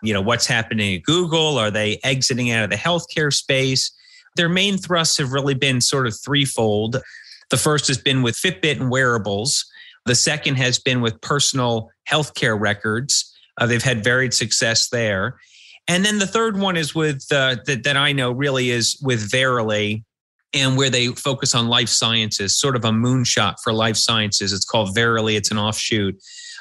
You 0.02 0.12
know, 0.12 0.20
what's 0.20 0.46
happening 0.46 0.94
at 0.94 1.04
Google? 1.04 1.56
Are 1.56 1.70
they 1.70 1.98
exiting 2.04 2.50
out 2.50 2.64
of 2.64 2.68
the 2.68 2.76
healthcare 2.76 3.32
space? 3.32 3.90
Their 4.36 4.50
main 4.50 4.76
thrusts 4.76 5.16
have 5.16 5.32
really 5.32 5.54
been 5.54 5.80
sort 5.80 6.06
of 6.06 6.14
threefold. 6.20 7.00
The 7.48 7.56
first 7.56 7.88
has 7.88 7.96
been 7.96 8.20
with 8.20 8.36
Fitbit 8.36 8.78
and 8.78 8.90
wearables. 8.90 9.64
The 10.04 10.14
second 10.14 10.56
has 10.56 10.78
been 10.78 11.00
with 11.00 11.18
personal 11.22 11.88
healthcare 12.06 12.60
records. 12.60 13.34
Uh, 13.56 13.64
they've 13.64 13.82
had 13.82 14.04
varied 14.04 14.34
success 14.34 14.90
there. 14.90 15.38
And 15.88 16.04
then 16.04 16.18
the 16.18 16.26
third 16.26 16.58
one 16.58 16.76
is 16.76 16.94
with 16.94 17.24
uh, 17.32 17.56
that, 17.64 17.84
that 17.84 17.96
I 17.96 18.12
know 18.12 18.32
really 18.32 18.68
is 18.68 19.00
with 19.02 19.30
Verily, 19.30 20.04
and 20.54 20.76
where 20.76 20.90
they 20.90 21.09
focus 21.09 21.54
on 21.54 21.68
life 21.68 21.88
sciences, 21.88 22.59
sort 22.59 22.76
of 22.76 22.85
a 22.85 22.90
moonshot 22.90 23.56
for 23.62 23.73
life 23.73 23.97
sciences. 23.97 24.52
It's 24.52 24.64
called 24.64 24.94
Verily. 24.94 25.37
It's 25.37 25.50
an 25.50 25.59
offshoot 25.59 26.16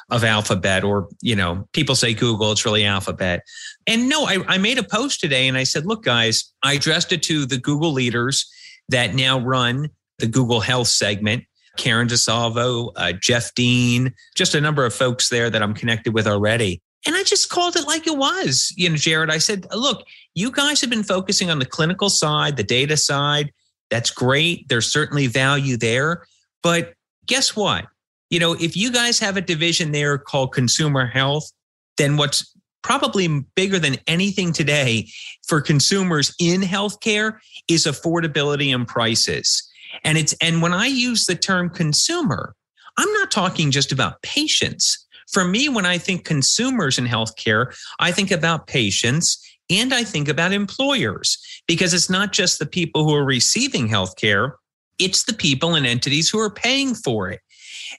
of 0.10 0.24
Alphabet, 0.24 0.84
or 0.84 1.08
you 1.22 1.36
know, 1.36 1.68
people 1.74 1.96
say 1.96 2.14
Google. 2.14 2.52
It's 2.52 2.66
really 2.66 2.86
Alphabet. 2.86 3.44
And 3.88 4.10
no, 4.10 4.26
I, 4.26 4.40
I 4.48 4.58
made 4.58 4.78
a 4.78 4.84
post 4.84 5.22
today, 5.22 5.48
and 5.48 5.58
I 5.58 5.64
said, 5.64 5.86
look, 5.86 6.04
guys, 6.04 6.52
I 6.64 6.74
addressed 6.74 7.12
it 7.14 7.24
to 7.24 7.46
the 7.46 7.58
Google 7.58 7.92
leaders 7.92 8.50
that 8.90 9.16
now 9.16 9.40
run 9.40 9.90
the 10.20 10.28
Google 10.28 10.60
Health 10.60 10.88
segment. 10.88 11.46
Karen 11.78 12.10
DeSalvo, 12.10 12.92
uh, 12.98 13.14
Jeff 13.14 13.54
Dean, 13.56 14.14
just 14.36 14.54
a 14.54 14.62
number 14.62 14.86
of 14.86 14.94
folks 14.94 15.30
there 15.30 15.50
that 15.50 15.64
I'm 15.64 15.74
connected 15.74 16.14
with 16.14 16.28
already. 16.28 16.82
And 17.08 17.16
I 17.16 17.24
just 17.24 17.50
called 17.50 17.78
it 17.78 17.88
like 17.88 18.06
it 18.06 18.18
was. 18.18 18.74
You 18.76 18.90
know, 18.90 18.98
Jared, 18.98 19.32
I 19.32 19.38
said, 19.38 19.66
look, 19.74 20.06
you 20.36 20.52
guys 20.52 20.82
have 20.82 20.90
been 20.90 21.04
focusing 21.04 21.50
on 21.50 21.60
the 21.60 21.66
clinical 21.66 22.10
side, 22.10 22.58
the 22.58 22.64
data 22.64 22.98
side. 22.98 23.52
That's 23.92 24.10
great. 24.10 24.68
There's 24.70 24.92
certainly 24.92 25.28
value 25.28 25.78
there. 25.78 26.26
But 26.64 26.94
guess 27.28 27.56
what? 27.56 27.86
You 28.32 28.40
know, 28.40 28.54
if 28.54 28.76
you 28.76 28.92
guys 28.92 29.20
have 29.20 29.38
a 29.38 29.42
division 29.42 29.92
there 29.92 30.18
called 30.18 30.54
consumer 30.54 31.06
health, 31.06 31.52
then 31.98 32.18
what's 32.18 32.56
probably 32.82 33.28
bigger 33.56 33.78
than 33.78 33.98
anything 34.08 34.54
today 34.54 35.08
for 35.46 35.62
consumers 35.62 36.34
in 36.40 36.62
healthcare 36.62 37.38
is 37.68 37.86
affordability 37.86 38.74
and 38.74 38.88
prices. 38.88 39.70
And 40.04 40.18
it's 40.18 40.34
and 40.42 40.62
when 40.62 40.74
I 40.74 40.88
use 40.88 41.26
the 41.26 41.36
term 41.36 41.70
consumer, 41.70 42.56
I'm 42.98 43.12
not 43.14 43.30
talking 43.30 43.70
just 43.72 43.92
about 43.92 44.22
patients. 44.22 45.06
For 45.32 45.46
me, 45.46 45.70
when 45.70 45.86
I 45.86 45.98
think 45.98 46.26
consumers 46.26 46.98
in 46.98 47.06
healthcare, 47.06 47.76
I 48.00 48.12
think 48.12 48.32
about 48.32 48.68
patients 48.68 49.38
and 49.72 49.94
I 49.94 50.04
think 50.04 50.28
about 50.28 50.52
employers 50.52 51.38
because 51.68 51.94
it's 51.94 52.10
not 52.10 52.32
just 52.32 52.60
the 52.60 52.66
people 52.66 53.04
who 53.04 53.16
are 53.16 53.26
receiving 53.26 53.88
healthcare, 53.88 54.54
it's 55.00 55.24
the 55.24 55.34
people 55.34 55.76
and 55.76 55.86
entities 55.86 56.30
who 56.30 56.40
are 56.40 56.50
paying 56.50 56.94
for 56.94 57.30
it. 57.30 57.40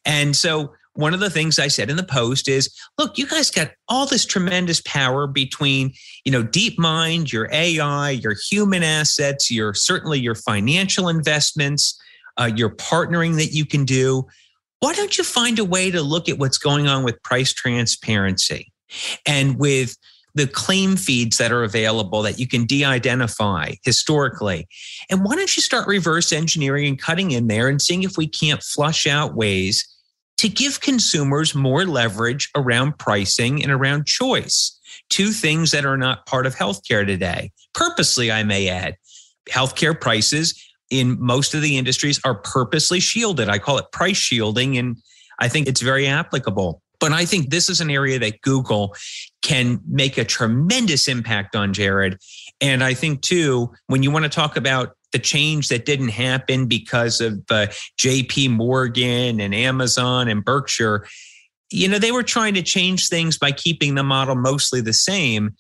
And 0.05 0.37
so 0.37 0.73
one 0.95 1.15
of 1.15 1.21
the 1.21 1.31
things 1.31 1.59
I 1.59 1.69
said 1.69 1.91
in 1.91 1.97
the 1.97 2.03
post 2.03 2.49
is, 2.49 2.73
look, 2.99 3.17
you 3.17 3.27
guys 3.27 3.51
got 3.51 3.71
all 3.89 4.07
this 4.07 4.27
tremendous 4.27 4.83
power 4.83 5.27
between, 5.27 5.93
you 6.25 6.33
know, 6.33 6.45
DeepMind, 6.45 7.33
your 7.33 7.49
AI, 7.51 8.11
your 8.11 8.35
human 8.51 8.83
assets, 8.83 9.51
your 9.51 9.73
certainly 9.73 10.21
your 10.21 10.35
financial 10.35 11.09
investments, 11.09 11.99
uh, 12.39 12.51
your 12.55 12.71
partnering 12.77 13.37
that 13.37 13.53
you 13.53 13.65
can 13.65 13.85
do. 13.85 14.27
Why 14.81 14.95
don't 14.95 15.17
you 15.17 15.25
find 15.25 15.59
a 15.59 15.65
way 15.65 15.91
to 15.91 16.03
look 16.03 16.29
at 16.29 16.39
what's 16.39 16.59
going 16.59 16.89
on 16.89 17.05
with 17.05 17.23
price 17.23 17.53
transparency 17.53 18.73
and 19.27 19.59
with 19.59 19.97
the 20.35 20.47
claim 20.47 20.97
feeds 20.97 21.37
that 21.37 21.53
are 21.53 21.63
available 21.63 22.23
that 22.23 22.39
you 22.39 22.49
can 22.49 22.65
de-identify 22.65 23.73
historically 23.85 24.67
and 25.11 25.25
why 25.25 25.35
don't 25.35 25.57
you 25.57 25.63
start 25.63 25.87
reverse 25.87 26.33
engineering 26.33 26.87
and 26.87 26.99
cutting 26.99 27.33
in 27.33 27.49
there 27.49 27.69
and 27.69 27.83
seeing 27.83 28.03
if 28.03 28.17
we 28.17 28.27
can't 28.27 28.63
flush 28.63 29.07
out 29.07 29.35
ways 29.35 29.87
to 30.43 30.49
give 30.49 30.81
consumers 30.81 31.55
more 31.55 31.85
leverage 31.85 32.51
around 32.57 32.99
pricing 32.99 33.63
and 33.63 33.71
around 33.71 34.07
choice, 34.07 34.77
two 35.09 35.31
things 35.31 35.71
that 35.71 35.85
are 35.85 35.97
not 35.97 36.27
part 36.27 36.47
of 36.47 36.57
healthcare 36.57 37.07
today. 37.07 37.53
Purposely, 37.75 38.33
I 38.33 38.43
may 38.43 38.69
add, 38.69 38.97
healthcare 39.49 39.99
prices 39.99 40.61
in 40.91 41.17
most 41.21 41.55
of 41.55 41.63
the 41.63 41.79
industries 41.79 42.21
are 42.25 42.35
purposely 42.35 42.99
shielded. 42.99 43.49
I 43.49 43.61
call 43.61 43.79
it 43.79 43.93
price 43.93 44.17
shielding, 44.17 44.77
and 44.77 44.97
I 45.39 45.47
think 45.47 45.69
it's 45.69 45.81
very 45.81 46.09
applicable. 46.09 46.82
But 47.03 47.11
I 47.11 47.25
think 47.25 47.51
this 47.51 47.69
is 47.69 47.81
an 47.81 47.91
area 47.91 48.17
that 48.21 48.43
Google 48.43 48.95
can 49.43 49.81
make 49.89 50.19
a 50.19 50.25
tremendous 50.25 51.09
impact 51.09 51.57
on, 51.57 51.73
Jared. 51.73 52.17
And 52.61 52.85
I 52.85 52.95
think, 52.95 53.23
too, 53.23 53.73
when 53.89 54.05
you 54.05 54.13
want 54.13 54.25
to 54.25 54.29
talk 54.29 54.57
about 54.57 54.97
the 55.11 55.19
change 55.19 55.69
that 55.71 55.85
didn't 55.85 56.11
happen 56.11 56.69
because 56.69 57.21
of 57.21 57.43
uh, 57.51 57.67
JP 57.99 58.51
Morgan 58.51 59.41
and 59.41 59.53
Amazon 59.53 60.29
and 60.29 60.45
Berkshire, 60.45 61.09
you 61.73 61.89
know, 61.89 61.99
they 61.99 62.13
were 62.13 62.23
trying 62.23 62.55
to 62.55 62.63
change 62.63 63.09
things 63.09 63.37
by 63.37 63.51
keeping 63.51 63.97
the 63.97 64.05
model 64.05 64.37
mostly 64.37 64.81
the 64.81 64.93
same. 64.93 65.57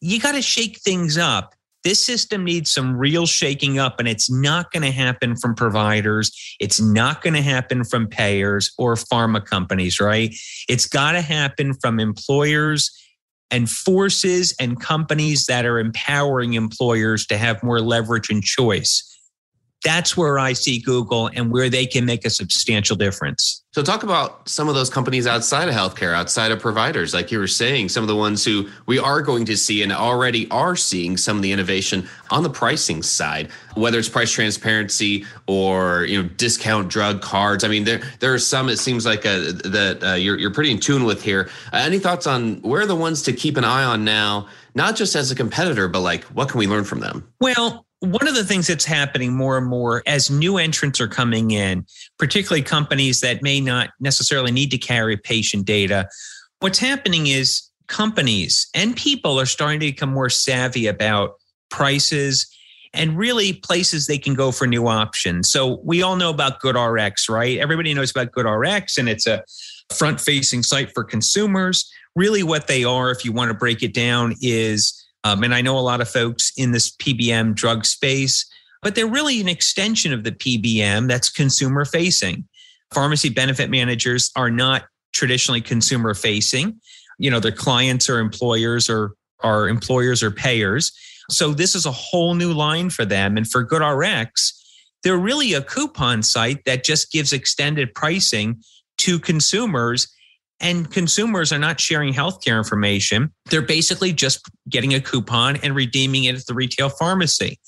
You 0.00 0.18
got 0.18 0.32
to 0.32 0.40
shake 0.40 0.78
things 0.78 1.18
up. 1.18 1.54
This 1.86 2.04
system 2.04 2.42
needs 2.42 2.72
some 2.72 2.96
real 2.96 3.26
shaking 3.26 3.78
up, 3.78 4.00
and 4.00 4.08
it's 4.08 4.28
not 4.28 4.72
going 4.72 4.82
to 4.82 4.90
happen 4.90 5.36
from 5.36 5.54
providers. 5.54 6.32
It's 6.58 6.80
not 6.80 7.22
going 7.22 7.34
to 7.34 7.42
happen 7.42 7.84
from 7.84 8.08
payers 8.08 8.72
or 8.76 8.96
pharma 8.96 9.44
companies, 9.44 10.00
right? 10.00 10.34
It's 10.68 10.86
got 10.86 11.12
to 11.12 11.20
happen 11.20 11.74
from 11.74 12.00
employers 12.00 12.90
and 13.52 13.70
forces 13.70 14.52
and 14.58 14.80
companies 14.80 15.46
that 15.46 15.64
are 15.64 15.78
empowering 15.78 16.54
employers 16.54 17.24
to 17.26 17.38
have 17.38 17.62
more 17.62 17.80
leverage 17.80 18.30
and 18.30 18.42
choice. 18.42 19.04
That's 19.84 20.16
where 20.16 20.40
I 20.40 20.54
see 20.54 20.80
Google 20.80 21.30
and 21.32 21.52
where 21.52 21.70
they 21.70 21.86
can 21.86 22.04
make 22.04 22.24
a 22.24 22.30
substantial 22.30 22.96
difference. 22.96 23.62
So, 23.76 23.82
talk 23.82 24.04
about 24.04 24.48
some 24.48 24.70
of 24.70 24.74
those 24.74 24.88
companies 24.88 25.26
outside 25.26 25.68
of 25.68 25.74
healthcare, 25.74 26.14
outside 26.14 26.50
of 26.50 26.58
providers, 26.58 27.12
like 27.12 27.30
you 27.30 27.38
were 27.38 27.46
saying, 27.46 27.90
some 27.90 28.02
of 28.02 28.08
the 28.08 28.16
ones 28.16 28.42
who 28.42 28.70
we 28.86 28.98
are 28.98 29.20
going 29.20 29.44
to 29.44 29.54
see 29.54 29.82
and 29.82 29.92
already 29.92 30.50
are 30.50 30.76
seeing 30.76 31.18
some 31.18 31.36
of 31.36 31.42
the 31.42 31.52
innovation 31.52 32.08
on 32.30 32.42
the 32.42 32.48
pricing 32.48 33.02
side, 33.02 33.50
whether 33.74 33.98
it's 33.98 34.08
price 34.08 34.32
transparency 34.32 35.26
or 35.46 36.06
you 36.06 36.22
know 36.22 36.26
discount 36.38 36.88
drug 36.88 37.20
cards. 37.20 37.64
I 37.64 37.68
mean, 37.68 37.84
there 37.84 38.00
there 38.20 38.32
are 38.32 38.38
some 38.38 38.70
it 38.70 38.78
seems 38.78 39.04
like 39.04 39.26
uh, 39.26 39.52
that 39.64 39.98
uh, 40.02 40.14
you're 40.14 40.38
you're 40.38 40.54
pretty 40.54 40.70
in 40.70 40.80
tune 40.80 41.04
with 41.04 41.22
here. 41.22 41.50
Uh, 41.70 41.76
any 41.76 41.98
thoughts 41.98 42.26
on 42.26 42.62
where 42.62 42.80
are 42.80 42.86
the 42.86 42.96
ones 42.96 43.20
to 43.24 43.32
keep 43.34 43.58
an 43.58 43.64
eye 43.64 43.84
on 43.84 44.06
now? 44.06 44.48
Not 44.74 44.96
just 44.96 45.14
as 45.14 45.30
a 45.30 45.34
competitor, 45.34 45.86
but 45.86 46.00
like 46.00 46.24
what 46.24 46.48
can 46.48 46.60
we 46.60 46.66
learn 46.66 46.84
from 46.84 47.00
them? 47.00 47.30
Well, 47.42 47.85
one 48.00 48.28
of 48.28 48.34
the 48.34 48.44
things 48.44 48.66
that's 48.66 48.84
happening 48.84 49.34
more 49.34 49.56
and 49.56 49.66
more 49.66 50.02
as 50.06 50.30
new 50.30 50.58
entrants 50.58 51.00
are 51.00 51.08
coming 51.08 51.50
in, 51.50 51.86
particularly 52.18 52.62
companies 52.62 53.20
that 53.20 53.42
may 53.42 53.60
not 53.60 53.90
necessarily 54.00 54.52
need 54.52 54.70
to 54.70 54.78
carry 54.78 55.16
patient 55.16 55.64
data, 55.64 56.08
what's 56.60 56.78
happening 56.78 57.26
is 57.26 57.62
companies 57.86 58.68
and 58.74 58.96
people 58.96 59.40
are 59.40 59.46
starting 59.46 59.80
to 59.80 59.86
become 59.86 60.12
more 60.12 60.28
savvy 60.28 60.86
about 60.86 61.34
prices 61.70 62.46
and 62.92 63.16
really 63.16 63.52
places 63.52 64.06
they 64.06 64.18
can 64.18 64.34
go 64.34 64.50
for 64.50 64.66
new 64.66 64.86
options. 64.86 65.50
So 65.50 65.80
we 65.84 66.02
all 66.02 66.16
know 66.16 66.30
about 66.30 66.60
GoodRx, 66.60 67.28
right? 67.28 67.58
Everybody 67.58 67.92
knows 67.94 68.10
about 68.10 68.32
GoodRx, 68.32 68.98
and 68.98 69.08
it's 69.08 69.26
a 69.26 69.44
front 69.94 70.20
facing 70.20 70.62
site 70.62 70.92
for 70.94 71.04
consumers. 71.04 71.90
Really, 72.14 72.42
what 72.42 72.66
they 72.66 72.84
are, 72.84 73.10
if 73.10 73.24
you 73.24 73.32
want 73.32 73.50
to 73.50 73.54
break 73.54 73.82
it 73.82 73.92
down, 73.92 74.34
is 74.40 75.05
um, 75.26 75.42
and 75.42 75.52
I 75.52 75.60
know 75.60 75.76
a 75.76 75.80
lot 75.80 76.00
of 76.00 76.08
folks 76.08 76.52
in 76.56 76.70
this 76.70 76.94
PBM 76.96 77.56
drug 77.56 77.84
space, 77.84 78.46
but 78.80 78.94
they're 78.94 79.08
really 79.08 79.40
an 79.40 79.48
extension 79.48 80.12
of 80.12 80.22
the 80.22 80.30
PBM 80.30 81.08
that's 81.08 81.28
consumer 81.28 81.84
facing. 81.84 82.46
Pharmacy 82.94 83.30
benefit 83.30 83.68
managers 83.68 84.30
are 84.36 84.50
not 84.50 84.84
traditionally 85.12 85.60
consumer 85.60 86.14
facing. 86.14 86.80
You 87.18 87.32
know, 87.32 87.40
their 87.40 87.50
clients 87.50 88.08
or 88.08 88.20
employers 88.20 88.88
or 88.88 89.14
are 89.40 89.68
employers 89.68 90.22
or 90.22 90.30
payers. 90.30 90.92
So 91.28 91.52
this 91.52 91.74
is 91.74 91.86
a 91.86 91.92
whole 91.92 92.34
new 92.34 92.52
line 92.52 92.88
for 92.90 93.04
them. 93.04 93.36
And 93.36 93.50
for 93.50 93.66
GoodRx, 93.66 94.30
they're 95.02 95.18
really 95.18 95.54
a 95.54 95.62
coupon 95.62 96.22
site 96.22 96.64
that 96.66 96.84
just 96.84 97.10
gives 97.10 97.32
extended 97.32 97.94
pricing 97.94 98.62
to 98.98 99.18
consumers 99.18 100.06
and 100.60 100.90
consumers 100.90 101.52
are 101.52 101.58
not 101.58 101.80
sharing 101.80 102.12
healthcare 102.12 102.58
information. 102.58 103.30
They're 103.50 103.62
basically 103.62 104.12
just 104.12 104.48
getting 104.68 104.94
a 104.94 105.00
coupon 105.00 105.56
and 105.56 105.74
redeeming 105.74 106.24
it 106.24 106.36
at 106.36 106.46
the 106.46 106.54
retail 106.54 106.88
pharmacy. 106.88 107.58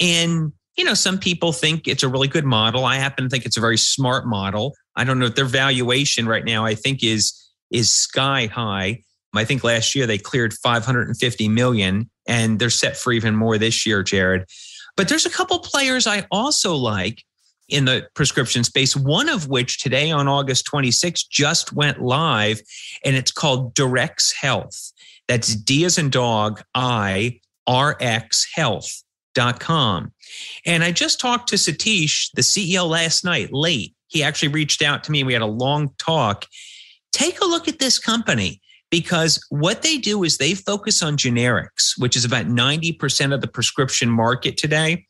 And 0.00 0.52
you 0.76 0.84
know, 0.84 0.94
some 0.94 1.18
people 1.18 1.52
think 1.52 1.88
it's 1.88 2.02
a 2.02 2.08
really 2.08 2.28
good 2.28 2.44
model. 2.44 2.84
I 2.84 2.96
happen 2.96 3.24
to 3.24 3.30
think 3.30 3.46
it's 3.46 3.56
a 3.56 3.60
very 3.60 3.78
smart 3.78 4.26
model. 4.26 4.74
I 4.94 5.04
don't 5.04 5.18
know 5.18 5.26
if 5.26 5.34
their 5.34 5.46
valuation 5.46 6.26
right 6.26 6.44
now, 6.44 6.64
I 6.64 6.74
think 6.74 7.02
is 7.02 7.32
is 7.70 7.92
sky 7.92 8.46
high. 8.46 9.02
I 9.34 9.44
think 9.44 9.64
last 9.64 9.94
year 9.94 10.06
they 10.06 10.18
cleared 10.18 10.54
550 10.54 11.48
million 11.48 12.10
and 12.26 12.58
they're 12.58 12.70
set 12.70 12.96
for 12.96 13.12
even 13.12 13.36
more 13.36 13.58
this 13.58 13.84
year, 13.84 14.02
Jared. 14.02 14.44
But 14.96 15.08
there's 15.08 15.26
a 15.26 15.30
couple 15.30 15.58
players 15.58 16.06
I 16.06 16.26
also 16.30 16.74
like 16.74 17.22
in 17.68 17.84
the 17.84 18.06
prescription 18.14 18.64
space, 18.64 18.96
one 18.96 19.28
of 19.28 19.48
which 19.48 19.80
today 19.82 20.10
on 20.10 20.28
August 20.28 20.68
26th 20.72 21.28
just 21.28 21.72
went 21.72 22.00
live, 22.00 22.60
and 23.04 23.16
it's 23.16 23.32
called 23.32 23.74
DiRx 23.74 24.34
Health. 24.40 24.92
That's 25.28 25.56
D 25.56 25.84
as 25.84 25.98
in 25.98 26.10
dog, 26.10 26.62
I, 26.74 27.40
R 27.66 27.96
X 28.00 28.46
health.com. 28.54 30.12
And 30.64 30.84
I 30.84 30.92
just 30.92 31.20
talked 31.20 31.48
to 31.48 31.56
Satish, 31.56 32.30
the 32.34 32.42
CEO, 32.42 32.88
last 32.88 33.24
night, 33.24 33.52
late. 33.52 33.94
He 34.08 34.22
actually 34.22 34.48
reached 34.48 34.82
out 34.82 35.02
to 35.04 35.12
me. 35.12 35.24
We 35.24 35.32
had 35.32 35.42
a 35.42 35.46
long 35.46 35.90
talk. 35.98 36.46
Take 37.12 37.40
a 37.40 37.46
look 37.46 37.66
at 37.66 37.80
this 37.80 37.98
company 37.98 38.60
because 38.90 39.44
what 39.50 39.82
they 39.82 39.98
do 39.98 40.22
is 40.22 40.38
they 40.38 40.54
focus 40.54 41.02
on 41.02 41.16
generics, 41.16 41.98
which 41.98 42.16
is 42.16 42.24
about 42.24 42.46
90% 42.46 43.34
of 43.34 43.40
the 43.40 43.48
prescription 43.48 44.08
market 44.08 44.56
today. 44.56 45.06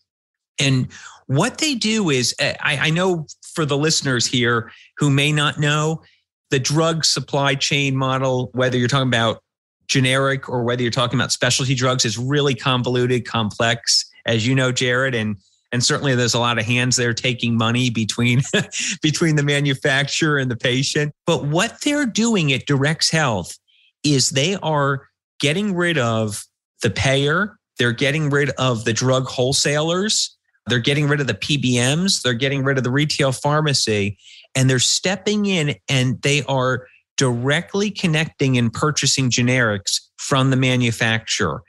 And 0.59 0.89
what 1.27 1.59
they 1.59 1.75
do 1.75 2.11
is, 2.11 2.35
eh, 2.39 2.55
I, 2.61 2.89
I 2.89 2.91
know 2.91 3.27
for 3.55 3.65
the 3.65 3.77
listeners 3.77 4.27
here 4.27 4.71
who 4.99 5.11
may 5.11 5.33
not 5.33 5.59
know, 5.59 6.03
the 6.51 6.59
drug 6.59 7.05
supply 7.05 7.55
chain 7.55 7.97
model, 7.97 8.51
whether 8.53 8.77
you're 8.77 8.89
talking 8.89 9.09
about 9.09 9.43
generic 9.89 10.49
or 10.49 10.63
whether 10.63 10.83
you're 10.83 10.91
talking 10.91 11.19
about 11.19 11.33
specialty 11.33 11.75
drugs, 11.75 12.05
is 12.05 12.19
really 12.19 12.55
convoluted, 12.55 13.27
complex, 13.27 14.09
as 14.27 14.47
you 14.47 14.55
know, 14.55 14.71
Jared. 14.71 15.15
And 15.15 15.37
and 15.73 15.85
certainly 15.85 16.15
there's 16.15 16.35
a 16.35 16.39
lot 16.39 16.59
of 16.59 16.65
hands 16.65 16.97
there 16.97 17.13
taking 17.13 17.57
money 17.57 17.91
between 17.91 18.43
between 19.03 19.37
the 19.37 19.43
manufacturer 19.43 20.39
and 20.39 20.51
the 20.51 20.57
patient. 20.57 21.13
But 21.27 21.47
what 21.47 21.81
they're 21.83 22.07
doing 22.07 22.53
at 22.53 22.67
DiRx 22.67 23.11
Health 23.11 23.59
is 24.05 24.31
they 24.31 24.55
are 24.57 25.09
getting 25.41 25.75
rid 25.75 25.99
of 25.99 26.45
the 26.83 26.91
payer, 26.91 27.59
they're 27.79 27.93
getting 27.93 28.31
rid 28.31 28.51
of 28.51 28.85
the 28.85 28.93
drug 28.93 29.27
wholesalers, 29.27 30.36
they're 30.67 30.79
getting 30.79 31.09
rid 31.09 31.21
of 31.21 31.27
the 31.27 31.35
PBMs, 31.35 32.23
they're 32.23 32.35
getting 32.35 32.65
rid 32.65 32.79
of 32.79 32.85
the 32.85 32.91
retail 32.91 33.33
pharmacy, 33.33 34.19
and 34.55 34.69
they're 34.69 34.79
stepping 34.79 35.47
in 35.47 35.77
and 35.89 36.21
they 36.23 36.43
are 36.45 36.87
directly 37.17 37.91
connecting 37.91 38.59
and 38.59 38.73
purchasing 38.73 39.31
generics 39.31 40.01
from 40.19 40.51
the 40.51 40.57
manufacturer. 40.57 41.63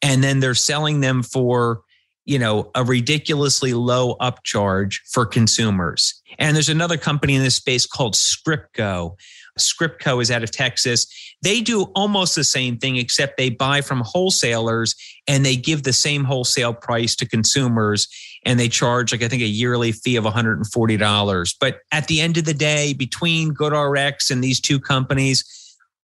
And 0.00 0.22
then 0.22 0.40
they're 0.40 0.54
selling 0.54 1.00
them 1.00 1.22
for, 1.22 1.82
you 2.24 2.38
know, 2.38 2.70
a 2.74 2.84
ridiculously 2.84 3.74
low 3.74 4.16
upcharge 4.20 4.96
for 5.10 5.26
consumers. 5.26 6.20
And 6.38 6.54
there's 6.54 6.68
another 6.68 6.96
company 6.96 7.34
in 7.34 7.42
this 7.42 7.56
space 7.56 7.86
called 7.86 8.14
Scriptco. 8.14 9.16
Scriptco 9.58 10.22
is 10.22 10.30
out 10.30 10.42
of 10.42 10.50
Texas. 10.50 11.06
They 11.42 11.60
do 11.60 11.82
almost 11.94 12.34
the 12.34 12.44
same 12.44 12.78
thing, 12.78 12.96
except 12.96 13.36
they 13.36 13.50
buy 13.50 13.80
from 13.80 14.00
wholesalers 14.04 14.94
and 15.26 15.44
they 15.44 15.56
give 15.56 15.82
the 15.82 15.92
same 15.92 16.24
wholesale 16.24 16.72
price 16.72 17.14
to 17.16 17.28
consumers 17.28 18.08
and 18.44 18.58
they 18.58 18.68
charge 18.68 19.12
like 19.12 19.22
I 19.22 19.28
think 19.28 19.42
a 19.42 19.46
yearly 19.46 19.92
fee 19.92 20.16
of 20.16 20.24
$140. 20.24 21.54
But 21.60 21.78
at 21.90 22.08
the 22.08 22.20
end 22.20 22.38
of 22.38 22.44
the 22.44 22.54
day, 22.54 22.94
between 22.94 23.54
GoodRx 23.54 24.30
and 24.30 24.42
these 24.42 24.60
two 24.60 24.80
companies, 24.80 25.44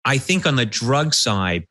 I 0.05 0.17
think 0.17 0.45
on 0.45 0.55
the 0.55 0.65
drug 0.65 1.13
side, 1.13 1.65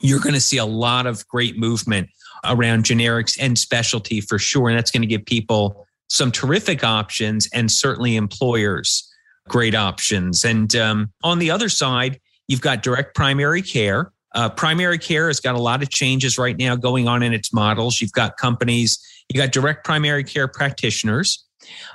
you're 0.00 0.20
going 0.20 0.34
to 0.34 0.40
see 0.40 0.56
a 0.56 0.64
lot 0.64 1.06
of 1.06 1.26
great 1.28 1.58
movement 1.58 2.08
around 2.44 2.84
generics 2.84 3.36
and 3.38 3.58
specialty 3.58 4.20
for 4.20 4.38
sure. 4.38 4.68
And 4.68 4.78
that's 4.78 4.90
going 4.90 5.02
to 5.02 5.06
give 5.06 5.26
people 5.26 5.86
some 6.08 6.32
terrific 6.32 6.82
options 6.82 7.48
and 7.52 7.70
certainly 7.70 8.16
employers 8.16 9.09
great 9.48 9.74
options. 9.74 10.44
And 10.44 10.74
um, 10.76 11.12
on 11.22 11.38
the 11.38 11.50
other 11.50 11.68
side, 11.68 12.20
you've 12.48 12.60
got 12.60 12.82
direct 12.82 13.14
primary 13.14 13.62
care. 13.62 14.12
Uh, 14.34 14.48
primary 14.48 14.98
care 14.98 15.26
has 15.26 15.40
got 15.40 15.56
a 15.56 15.60
lot 15.60 15.82
of 15.82 15.90
changes 15.90 16.38
right 16.38 16.56
now 16.56 16.76
going 16.76 17.08
on 17.08 17.22
in 17.22 17.32
its 17.32 17.52
models. 17.52 18.00
You've 18.00 18.12
got 18.12 18.36
companies 18.36 18.98
you 19.32 19.40
got 19.40 19.52
direct 19.52 19.84
primary 19.84 20.24
care 20.24 20.48
practitioners, 20.48 21.44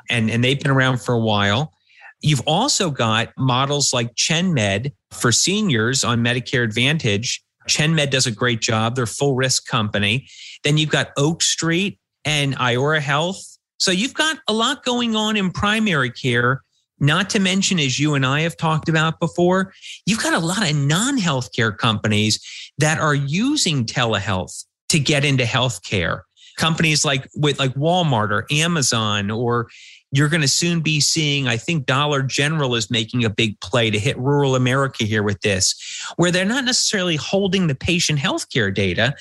and, 0.09 0.31
and 0.31 0.43
they've 0.43 0.59
been 0.59 0.71
around 0.71 1.01
for 1.01 1.13
a 1.13 1.19
while. 1.19 1.73
You've 2.21 2.41
also 2.47 2.89
got 2.89 3.33
models 3.37 3.93
like 3.93 4.15
ChenMed 4.15 4.93
for 5.11 5.31
seniors 5.31 6.03
on 6.03 6.23
Medicare 6.23 6.63
Advantage. 6.63 7.43
ChenMed 7.67 8.09
does 8.09 8.25
a 8.25 8.31
great 8.31 8.61
job. 8.61 8.95
They're 8.95 9.05
full 9.05 9.35
risk 9.35 9.67
company. 9.67 10.27
Then 10.63 10.77
you've 10.77 10.89
got 10.89 11.09
Oak 11.17 11.43
Street 11.43 11.99
and 12.23 12.55
Iora 12.55 13.01
Health. 13.01 13.43
So 13.79 13.91
you've 13.91 14.13
got 14.13 14.37
a 14.47 14.53
lot 14.53 14.85
going 14.85 15.15
on 15.15 15.35
in 15.35 15.51
primary 15.51 16.11
care. 16.11 16.61
Not 16.99 17.29
to 17.31 17.39
mention, 17.39 17.79
as 17.79 17.99
you 17.99 18.13
and 18.15 18.25
I 18.25 18.41
have 18.41 18.55
talked 18.55 18.87
about 18.87 19.19
before, 19.19 19.73
you've 20.05 20.23
got 20.23 20.33
a 20.33 20.39
lot 20.39 20.69
of 20.69 20.75
non 20.75 21.17
healthcare 21.17 21.75
companies 21.77 22.39
that 22.77 22.99
are 22.99 23.15
using 23.15 23.85
telehealth 23.85 24.63
to 24.89 24.99
get 24.99 25.25
into 25.25 25.43
healthcare. 25.43 26.21
Companies 26.57 27.03
like 27.03 27.27
with 27.35 27.59
like 27.59 27.73
Walmart 27.73 28.31
or 28.31 28.45
Amazon 28.49 29.29
or 29.29 29.67
you're 30.11 30.29
going 30.29 30.41
to 30.41 30.47
soon 30.47 30.81
be 30.81 31.01
seeing 31.01 31.47
i 31.47 31.57
think 31.57 31.85
dollar 31.85 32.21
general 32.21 32.75
is 32.75 32.89
making 32.89 33.25
a 33.25 33.29
big 33.29 33.59
play 33.59 33.89
to 33.89 33.99
hit 33.99 34.17
rural 34.17 34.55
america 34.55 35.03
here 35.03 35.23
with 35.23 35.41
this 35.41 35.75
where 36.15 36.31
they're 36.31 36.45
not 36.45 36.63
necessarily 36.63 37.15
holding 37.15 37.67
the 37.67 37.75
patient 37.75 38.19
healthcare 38.19 38.73
data 38.73 39.13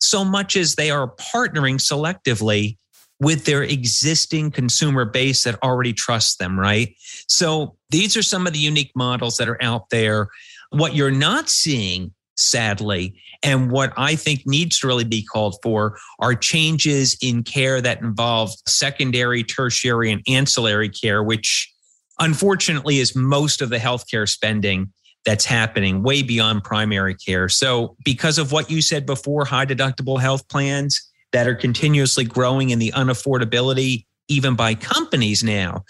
so 0.00 0.24
much 0.24 0.56
as 0.56 0.74
they 0.74 0.90
are 0.90 1.14
partnering 1.14 1.76
selectively 1.76 2.76
with 3.22 3.46
their 3.46 3.62
existing 3.62 4.50
consumer 4.50 5.04
base 5.04 5.44
that 5.44 5.58
already 5.62 5.92
trusts 5.92 6.36
them 6.36 6.58
right 6.58 6.94
so 7.28 7.76
these 7.90 8.16
are 8.16 8.22
some 8.22 8.46
of 8.46 8.52
the 8.52 8.58
unique 8.58 8.92
models 8.94 9.36
that 9.36 9.48
are 9.48 9.62
out 9.62 9.88
there 9.90 10.28
what 10.70 10.94
you're 10.94 11.10
not 11.10 11.48
seeing 11.48 12.12
sadly. 12.36 13.14
And 13.42 13.70
what 13.70 13.92
I 13.96 14.14
think 14.16 14.46
needs 14.46 14.78
to 14.80 14.86
really 14.86 15.04
be 15.04 15.22
called 15.22 15.56
for 15.62 15.98
are 16.18 16.34
changes 16.34 17.16
in 17.20 17.42
care 17.42 17.80
that 17.80 18.00
involve 18.00 18.52
secondary, 18.66 19.42
tertiary, 19.44 20.10
and 20.12 20.22
ancillary 20.28 20.88
care, 20.88 21.22
which 21.22 21.70
unfortunately 22.18 22.98
is 22.98 23.16
most 23.16 23.60
of 23.60 23.70
the 23.70 23.78
healthcare 23.78 24.28
spending 24.28 24.92
that's 25.24 25.44
happening 25.44 26.02
way 26.02 26.22
beyond 26.22 26.64
primary 26.64 27.14
care. 27.14 27.48
So, 27.48 27.96
because 28.04 28.38
of 28.38 28.50
what 28.50 28.70
you 28.70 28.82
said 28.82 29.06
before, 29.06 29.44
high 29.44 29.66
deductible 29.66 30.20
health 30.20 30.48
plans 30.48 31.11
that 31.32 31.46
are 31.46 31.54
continuously 31.54 32.24
growing 32.24 32.70
in 32.70 32.78
the 32.78 32.92
unaffordability, 32.92 34.06
even 34.28 34.54
by 34.54 34.74
companies 34.74 35.42
now, 35.42 35.84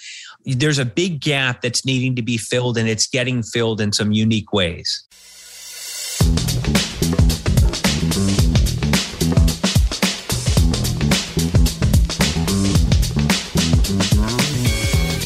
there's 0.45 0.79
a 0.79 0.85
big 0.85 1.21
gap 1.21 1.61
that's 1.61 1.85
needing 1.85 2.17
to 2.17 2.23
be 2.23 2.37
filled, 2.37 2.79
and 2.79 2.89
it's 2.89 3.07
getting 3.07 3.43
filled 3.43 3.81
in 3.81 3.93
some 3.93 4.13
unique 4.13 4.53
ways. 4.53 5.07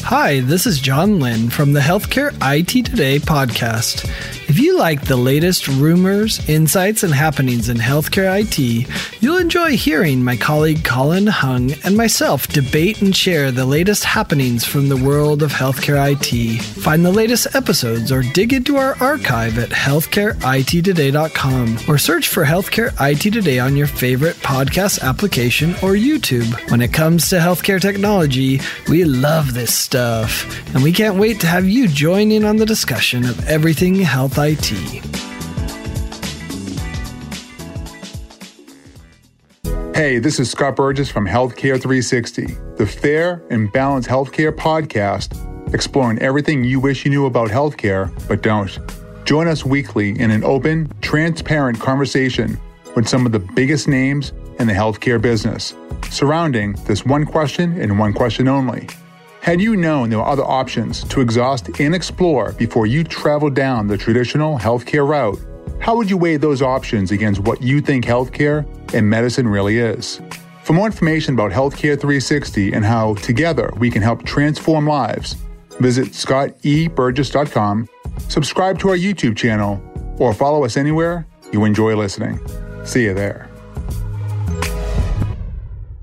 Hi, 0.09 0.39
this 0.39 0.65
is 0.65 0.79
John 0.79 1.19
Lynn 1.19 1.49
from 1.49 1.73
the 1.73 1.81
Healthcare 1.81 2.33
IT 2.41 2.85
Today 2.85 3.19
podcast. 3.19 4.09
If 4.49 4.57
you 4.57 4.77
like 4.77 5.03
the 5.03 5.17
latest 5.17 5.67
rumors, 5.67 6.47
insights, 6.47 7.03
and 7.03 7.13
happenings 7.13 7.67
in 7.67 7.75
healthcare 7.75 8.41
IT, 8.41 8.87
you'll 9.21 9.39
enjoy 9.39 9.75
hearing 9.75 10.23
my 10.23 10.37
colleague 10.37 10.85
Colin 10.85 11.27
Hung 11.27 11.73
and 11.83 11.97
myself 11.97 12.47
debate 12.47 13.01
and 13.01 13.13
share 13.13 13.51
the 13.51 13.65
latest 13.65 14.05
happenings 14.05 14.63
from 14.63 14.87
the 14.87 14.95
world 14.95 15.43
of 15.43 15.51
healthcare 15.51 16.13
IT. 16.13 16.61
Find 16.61 17.03
the 17.03 17.11
latest 17.11 17.53
episodes 17.53 18.09
or 18.09 18.21
dig 18.21 18.53
into 18.53 18.77
our 18.77 18.95
archive 19.03 19.59
at 19.59 19.71
healthcareittoday.com 19.71 21.79
or 21.89 21.97
search 21.97 22.29
for 22.29 22.45
Healthcare 22.45 22.93
IT 23.01 23.33
Today 23.33 23.59
on 23.59 23.75
your 23.75 23.87
favorite 23.87 24.37
podcast 24.37 25.01
application 25.01 25.71
or 25.83 25.95
YouTube. 25.95 26.71
When 26.71 26.79
it 26.79 26.93
comes 26.93 27.27
to 27.29 27.39
healthcare 27.39 27.81
technology, 27.81 28.61
we 28.87 29.03
love 29.03 29.53
this 29.53 29.75
stuff, 29.75 29.96
and 29.97 30.83
we 30.83 30.91
can't 30.91 31.17
wait 31.17 31.39
to 31.41 31.47
have 31.47 31.67
you 31.67 31.87
join 31.87 32.31
in 32.31 32.45
on 32.45 32.57
the 32.57 32.65
discussion 32.65 33.25
of 33.25 33.47
everything 33.47 33.95
health 33.95 34.37
IT. 34.37 34.67
Hey, 39.95 40.19
this 40.19 40.39
is 40.39 40.51
Scott 40.51 40.75
Burgess 40.75 41.09
from 41.09 41.25
Healthcare 41.25 41.81
360, 41.81 42.45
the 42.75 42.85
fair 42.85 43.41
and 43.49 43.71
balanced 43.71 44.07
healthcare 44.07 44.51
podcast 44.55 45.33
exploring 45.73 46.19
everything 46.19 46.63
you 46.63 46.79
wish 46.79 47.03
you 47.03 47.11
knew 47.11 47.25
about 47.25 47.49
healthcare 47.49 48.11
but 48.27 48.43
don't. 48.43 48.79
Join 49.25 49.47
us 49.47 49.65
weekly 49.65 50.17
in 50.19 50.31
an 50.31 50.43
open, 50.43 50.91
transparent 51.01 51.79
conversation 51.79 52.59
with 52.95 53.07
some 53.07 53.25
of 53.25 53.31
the 53.31 53.39
biggest 53.39 53.87
names 53.87 54.31
in 54.59 54.67
the 54.67 54.73
healthcare 54.73 55.21
business 55.21 55.73
surrounding 56.09 56.73
this 56.85 57.05
one 57.05 57.25
question 57.25 57.79
and 57.81 57.99
one 57.99 58.13
question 58.13 58.47
only 58.47 58.87
had 59.47 59.61
you 59.61 59.77
known 59.77 60.09
there 60.09 60.19
were 60.19 60.25
other 60.25 60.43
options 60.43 61.05
to 61.05 61.21
exhaust 61.21 61.79
and 61.79 61.95
explore 61.95 62.51
before 62.51 62.85
you 62.85 63.01
traveled 63.01 63.53
down 63.53 63.87
the 63.87 63.97
traditional 63.97 64.59
healthcare 64.59 65.07
route, 65.07 65.39
how 65.79 65.95
would 65.95 66.09
you 66.09 66.17
weigh 66.17 66.35
those 66.35 66.61
options 66.61 67.11
against 67.11 67.39
what 67.39 67.61
you 67.61 67.79
think 67.79 68.03
healthcare 68.03 68.67
and 68.93 69.09
medicine 69.09 69.47
really 69.47 69.77
is? 69.77 70.19
For 70.63 70.73
more 70.73 70.85
information 70.85 71.33
about 71.33 71.53
Healthcare 71.53 71.97
360 71.97 72.73
and 72.73 72.83
how 72.83 73.13
together 73.13 73.71
we 73.77 73.89
can 73.89 74.01
help 74.01 74.25
transform 74.25 74.85
lives, 74.85 75.37
visit 75.79 76.07
scotteburgess.com, 76.07 77.87
subscribe 78.27 78.77
to 78.79 78.89
our 78.89 78.97
YouTube 78.97 79.37
channel, 79.37 79.81
or 80.19 80.33
follow 80.33 80.65
us 80.65 80.75
anywhere 80.75 81.25
you 81.53 81.63
enjoy 81.63 81.95
listening. 81.95 82.37
See 82.83 83.05
you 83.05 83.13
there. 83.13 83.49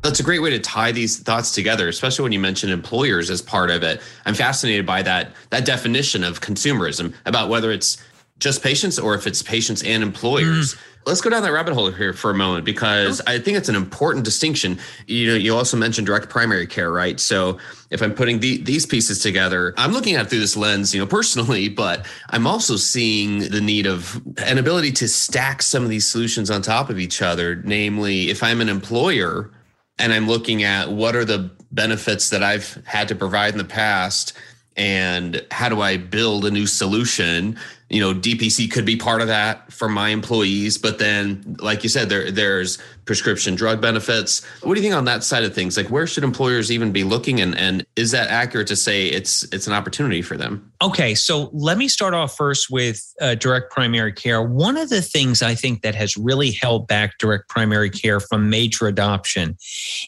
That's 0.05 0.21
a 0.21 0.23
great 0.23 0.43
way 0.43 0.51
to 0.51 0.59
tie 0.59 0.93
these 0.93 1.19
thoughts 1.19 1.53
together, 1.53 1.89
especially 1.89 2.25
when 2.25 2.33
you 2.33 2.39
mention 2.39 2.69
employers 2.69 3.31
as 3.31 3.41
part 3.41 3.71
of 3.71 3.83
it. 3.83 4.03
I'm 4.27 4.35
fascinated 4.35 4.85
by 4.85 5.01
that 5.01 5.33
that 5.49 5.65
definition 5.65 6.23
of 6.23 6.43
consumerism 6.43 7.15
about 7.25 7.49
whether 7.49 7.73
it's 7.73 7.97
just 8.39 8.63
patients 8.63 8.99
or 8.99 9.15
if 9.15 9.27
it's 9.27 9.43
patients 9.43 9.83
and 9.83 10.03
employers. 10.03 10.75
Mm. 10.75 10.81
Let's 11.07 11.23
go 11.23 11.31
down 11.31 11.43
that 11.43 11.53
rabbit 11.53 11.73
hole 11.73 11.91
here 11.91 12.13
for 12.13 12.31
a 12.31 12.35
moment 12.35 12.67
because 12.67 13.23
I 13.27 13.39
think 13.39 13.57
it's 13.57 13.71
an 13.71 13.77
important 13.77 14.27
distinction. 14.27 14.79
You 15.07 15.29
know, 15.29 15.37
you 15.37 15.57
also 15.57 15.79
mentioned 15.79 16.07
direct 16.07 16.29
primary 16.29 16.67
care, 16.67 16.93
right? 16.93 17.19
So 17.19 17.59
if 17.91 18.03
I'm 18.03 18.13
putting 18.13 18.41
the, 18.41 18.59
these 18.59 18.85
pieces 18.85 19.21
together, 19.21 19.73
I'm 19.79 19.93
looking 19.93 20.17
at 20.17 20.29
through 20.29 20.41
this 20.41 20.57
lens, 20.57 20.95
you 20.95 21.01
know, 21.01 21.07
personally, 21.21 21.71
but 21.71 22.05
I'm 22.29 22.47
also 22.47 22.77
seeing 22.77 23.49
the 23.49 23.61
need 23.63 23.87
of 23.87 24.21
an 24.37 24.59
ability 24.59 24.93
to 24.93 25.09
stack 25.09 25.63
some 25.63 25.83
of 25.83 25.89
these 25.89 26.07
solutions 26.07 26.51
on 26.51 26.61
top 26.61 26.91
of 26.91 26.99
each 26.99 27.23
other. 27.23 27.57
Namely, 27.65 28.29
if 28.29 28.43
I'm 28.43 28.61
an 28.61 28.69
employer 28.69 29.51
and 29.99 30.13
I'm 30.13 30.27
looking 30.27 30.63
at 30.63 30.91
what 30.91 31.15
are 31.17 31.25
the 31.25 31.51
benefits 31.71 32.31
that 32.31 32.43
I've 32.43 32.83
had 32.87 33.09
to 33.09 33.15
provide 33.15 33.53
in 33.53 33.59
the 33.59 33.65
past 33.65 34.33
and 34.77 35.45
how 35.51 35.69
do 35.69 35.81
I 35.81 35.97
build 35.97 36.45
a 36.45 36.51
new 36.51 36.67
solution? 36.67 37.59
You 37.91 38.01
know 38.01 38.15
dpc 38.19 38.73
could 38.73 38.87
be 38.87 38.97
part 38.97 39.21
of 39.21 39.29
that 39.29 39.73
for 39.73 39.89
my 39.89 40.09
employees 40.09 40.79
but 40.79 40.99
then 40.99 41.57
like 41.61 41.85
you 41.85 41.89
said 41.89 42.09
there 42.09 42.31
there's 42.31 42.79
prescription 43.05 43.55
drug 43.55 43.81
benefits. 43.81 44.45
What 44.63 44.75
do 44.75 44.81
you 44.81 44.85
think 44.85 44.95
on 44.95 45.05
that 45.05 45.23
side 45.23 45.45
of 45.45 45.55
things? 45.55 45.77
Like 45.77 45.91
where 45.91 46.07
should 46.07 46.25
employers 46.25 46.73
even 46.73 46.93
be 46.93 47.05
looking? 47.05 47.41
And 47.41 47.57
and 47.57 47.87
is 47.97 48.11
that 48.13 48.29
accurate 48.29 48.67
to 48.69 48.77
say 48.77 49.07
it's 49.07 49.43
it's 49.53 49.67
an 49.67 49.73
opportunity 49.73 50.23
for 50.23 50.37
them? 50.37 50.73
Okay 50.83 51.15
so 51.15 51.51
let 51.53 51.79
me 51.79 51.89
start 51.89 52.15
off 52.15 52.37
first 52.37 52.71
with 52.71 53.03
uh, 53.21 53.35
direct 53.35 53.71
primary 53.71 54.13
care. 54.13 54.43
One 54.43 54.77
of 54.77 54.89
the 54.89 55.03
things 55.03 55.43
i 55.43 55.55
think 55.55 55.83
that 55.83 55.95
has 55.95 56.17
really 56.17 56.51
held 56.51 56.87
back 56.87 57.19
direct 57.19 57.49
primary 57.49 57.91
care 57.91 58.21
from 58.21 58.51
major 58.51 58.87
adoption 58.87 59.57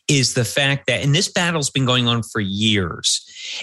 is 0.08 0.34
the 0.34 0.44
fact 0.44 0.86
that 0.86 1.02
and 1.02 1.14
this 1.14 1.28
battle's 1.28 1.70
been 1.70 1.86
going 1.86 2.08
on 2.08 2.22
for 2.22 2.40
years 2.40 3.22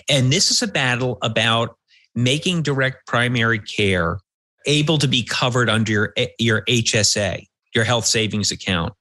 and 0.09 0.31
this 0.31 0.51
is 0.51 0.61
a 0.61 0.67
battle 0.67 1.17
about 1.21 1.77
making 2.15 2.61
direct 2.61 3.07
primary 3.07 3.59
care 3.59 4.19
able 4.65 4.97
to 4.97 5.07
be 5.07 5.23
covered 5.23 5.69
under 5.69 5.91
your, 5.91 6.13
eh, 6.17 6.27
your 6.39 6.63
HSA, 6.67 7.45
your 7.75 7.83
health 7.83 8.05
savings 8.05 8.51
account. 8.51 8.93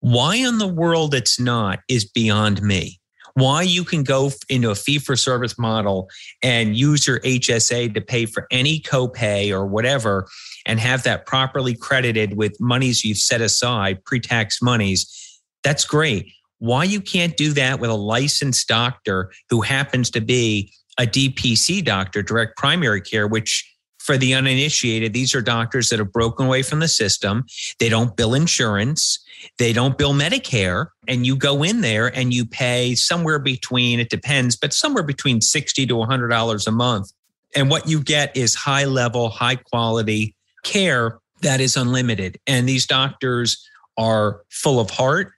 Why 0.00 0.36
in 0.36 0.58
the 0.58 0.68
world 0.68 1.14
it's 1.14 1.38
not 1.38 1.80
is 1.88 2.04
beyond 2.04 2.62
me. 2.62 2.98
Why 3.34 3.62
you 3.62 3.84
can 3.84 4.02
go 4.02 4.30
into 4.48 4.70
a 4.70 4.74
fee 4.74 4.98
for 4.98 5.16
service 5.16 5.58
model 5.58 6.10
and 6.42 6.76
use 6.76 7.06
your 7.06 7.18
HSA 7.20 7.94
to 7.94 8.00
pay 8.00 8.26
for 8.26 8.46
any 8.50 8.80
copay 8.80 9.50
or 9.50 9.66
whatever 9.66 10.28
and 10.66 10.78
have 10.78 11.02
that 11.04 11.24
properly 11.24 11.74
credited 11.74 12.36
with 12.36 12.60
monies 12.60 13.04
you've 13.04 13.18
set 13.18 13.40
aside, 13.40 14.04
pre 14.04 14.20
tax 14.20 14.60
monies, 14.60 15.40
that's 15.64 15.84
great. 15.84 16.30
Why 16.62 16.84
you 16.84 17.00
can't 17.00 17.36
do 17.36 17.52
that 17.54 17.80
with 17.80 17.90
a 17.90 17.94
licensed 17.94 18.68
doctor 18.68 19.32
who 19.50 19.62
happens 19.62 20.10
to 20.10 20.20
be 20.20 20.72
a 20.96 21.02
DPC 21.02 21.84
doctor, 21.84 22.22
direct 22.22 22.56
primary 22.56 23.00
care, 23.00 23.26
which 23.26 23.68
for 23.98 24.16
the 24.16 24.32
uninitiated, 24.32 25.12
these 25.12 25.34
are 25.34 25.42
doctors 25.42 25.88
that 25.88 25.98
have 25.98 26.12
broken 26.12 26.46
away 26.46 26.62
from 26.62 26.78
the 26.78 26.86
system. 26.86 27.46
They 27.80 27.88
don't 27.88 28.16
bill 28.16 28.32
insurance. 28.32 29.18
They 29.58 29.72
don't 29.72 29.98
bill 29.98 30.14
Medicare. 30.14 30.86
And 31.08 31.26
you 31.26 31.34
go 31.34 31.64
in 31.64 31.80
there 31.80 32.06
and 32.16 32.32
you 32.32 32.46
pay 32.46 32.94
somewhere 32.94 33.40
between, 33.40 33.98
it 33.98 34.08
depends, 34.08 34.54
but 34.54 34.72
somewhere 34.72 35.02
between 35.02 35.40
60 35.40 35.84
to 35.88 35.94
$100 35.94 36.66
a 36.68 36.70
month. 36.70 37.12
And 37.56 37.70
what 37.70 37.88
you 37.88 38.00
get 38.00 38.36
is 38.36 38.54
high 38.54 38.84
level, 38.84 39.30
high 39.30 39.56
quality 39.56 40.36
care 40.62 41.18
that 41.40 41.60
is 41.60 41.76
unlimited. 41.76 42.38
And 42.46 42.68
these 42.68 42.86
doctors 42.86 43.68
are 43.98 44.42
full 44.48 44.78
of 44.78 44.90
heart. 44.90 45.32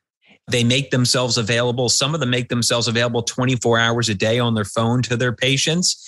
They 0.48 0.64
make 0.64 0.90
themselves 0.90 1.38
available. 1.38 1.88
Some 1.88 2.14
of 2.14 2.20
them 2.20 2.30
make 2.30 2.48
themselves 2.48 2.86
available 2.86 3.22
24 3.22 3.78
hours 3.78 4.08
a 4.08 4.14
day 4.14 4.38
on 4.38 4.54
their 4.54 4.64
phone 4.64 5.02
to 5.02 5.16
their 5.16 5.32
patients. 5.32 6.00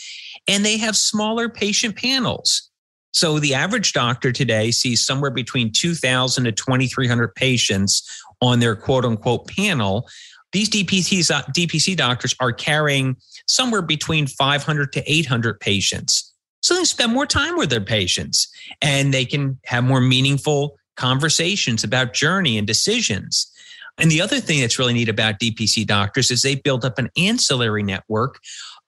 And 0.47 0.65
they 0.65 0.77
have 0.77 0.97
smaller 0.97 1.49
patient 1.49 1.97
panels. 1.97 2.71
So 3.13 3.39
the 3.39 3.55
average 3.55 3.95
doctor 3.95 4.31
today 4.31 4.71
sees 4.71 5.05
somewhere 5.05 5.31
between 5.31 5.73
2,000 5.73 6.45
to 6.45 6.53
2,300 6.53 7.35
patients 7.35 8.23
on 8.43 8.61
their 8.61 8.77
quote 8.77 9.07
unquote 9.07 9.49
panel. 9.49 10.07
These 10.53 10.69
DPCs, 10.69 11.31
DPC 11.55 11.97
doctors 11.97 12.35
are 12.41 12.53
carrying 12.53 13.17
somewhere 13.47 13.83
between 13.83 14.27
500 14.27 14.93
to 14.93 15.11
800 15.11 15.61
patients. 15.61 16.35
So 16.63 16.75
they 16.75 16.85
spend 16.85 17.13
more 17.13 17.27
time 17.27 17.57
with 17.57 17.71
their 17.71 17.81
patients 17.81 18.49
and 18.83 19.15
they 19.15 19.25
can 19.25 19.59
have 19.65 19.85
more 19.85 20.01
meaningful 20.01 20.77
conversations 20.97 21.85
about 21.85 22.13
journey 22.13 22.59
and 22.59 22.67
decisions. 22.67 23.51
And 23.99 24.11
the 24.11 24.21
other 24.21 24.41
thing 24.41 24.61
that's 24.61 24.79
really 24.79 24.93
neat 24.93 25.09
about 25.09 25.39
DPC 25.39 25.87
doctors 25.87 26.31
is 26.31 26.43
they 26.43 26.55
built 26.55 26.85
up 26.85 26.99
an 26.99 27.11
ancillary 27.17 27.83
network 27.83 28.39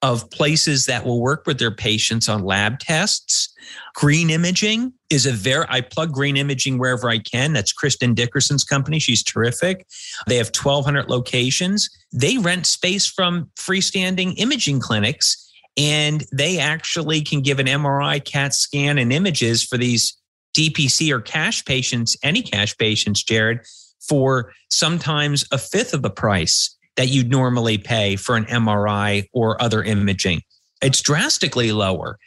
of 0.03 0.31
places 0.31 0.87
that 0.87 1.05
will 1.05 1.21
work 1.21 1.44
with 1.47 1.59
their 1.59 1.71
patients 1.73 2.29
on 2.29 2.44
lab 2.44 2.79
tests. 2.79 3.53
Green 3.94 4.31
imaging 4.31 4.92
is 5.11 5.27
a 5.27 5.33
very, 5.33 5.64
I 5.68 5.81
plug 5.81 6.12
green 6.12 6.37
imaging 6.37 6.79
wherever 6.79 7.09
I 7.09 7.18
can. 7.18 7.53
That's 7.53 7.73
Kristen 7.73 8.14
Dickerson's 8.14 8.64
company. 8.64 9.01
She's 9.01 9.23
terrific. 9.23 9.87
They 10.29 10.37
have 10.37 10.49
1,200 10.49 11.09
locations. 11.09 11.88
They 12.12 12.38
rent 12.38 12.66
space 12.66 13.07
from 13.07 13.51
freestanding 13.59 14.35
imaging 14.37 14.81
clinics 14.81 15.44
and 15.77 16.25
they 16.33 16.59
actually 16.59 17.23
can 17.23 17.40
give 17.40 17.61
an 17.61 17.66
MRI, 17.66 18.23
CAT 18.25 18.53
scan, 18.53 18.99
and 18.99 19.12
images 19.12 19.62
for 19.62 19.79
these 19.79 20.16
DPC 20.57 21.11
or 21.12 21.21
cash 21.21 21.64
patients, 21.64 22.16
any 22.23 22.42
cash 22.42 22.77
patients, 22.77 23.23
Jared, 23.23 23.61
for 24.00 24.52
sometimes 24.70 25.44
a 25.52 25.58
fifth 25.58 25.94
of 25.94 26.02
the 26.02 26.11
price 26.11 26.76
that 26.96 27.08
you'd 27.08 27.30
normally 27.30 27.78
pay 27.78 28.16
for 28.16 28.37
an 28.37 28.44
MRI 28.46 29.24
or 29.32 29.61
other 29.62 29.82
imaging. 29.82 30.42
It's 30.82 31.00
drastically 31.00 31.72
lower. 31.72 32.18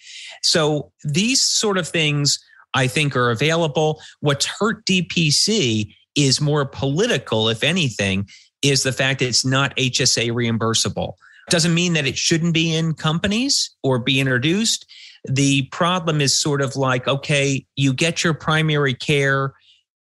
So 0.43 0.91
these 1.03 1.41
sort 1.41 1.77
of 1.77 1.88
things 1.88 2.39
I 2.73 2.88
think 2.88 3.15
are 3.15 3.31
available. 3.31 4.01
What's 4.21 4.45
hurt 4.45 4.86
DPC 4.86 5.93
is 6.15 6.41
more 6.41 6.65
political, 6.65 7.49
if 7.49 7.63
anything, 7.63 8.27
is 8.62 8.84
the 8.84 8.93
fact 8.93 9.19
that 9.19 9.27
it's 9.27 9.45
not 9.45 9.75
HSA 9.75 10.31
reimbursable. 10.31 11.13
Doesn't 11.49 11.73
mean 11.73 11.93
that 11.93 12.05
it 12.05 12.17
shouldn't 12.17 12.53
be 12.53 12.73
in 12.73 12.93
companies 12.93 13.71
or 13.84 13.99
be 13.99 14.19
introduced. 14.19 14.86
The 15.25 15.63
problem 15.71 16.21
is 16.21 16.39
sort 16.39 16.62
of 16.62 16.75
like, 16.75 17.07
okay, 17.07 17.65
you 17.75 17.93
get 17.93 18.23
your 18.23 18.34
primary 18.34 18.93
care 18.93 19.53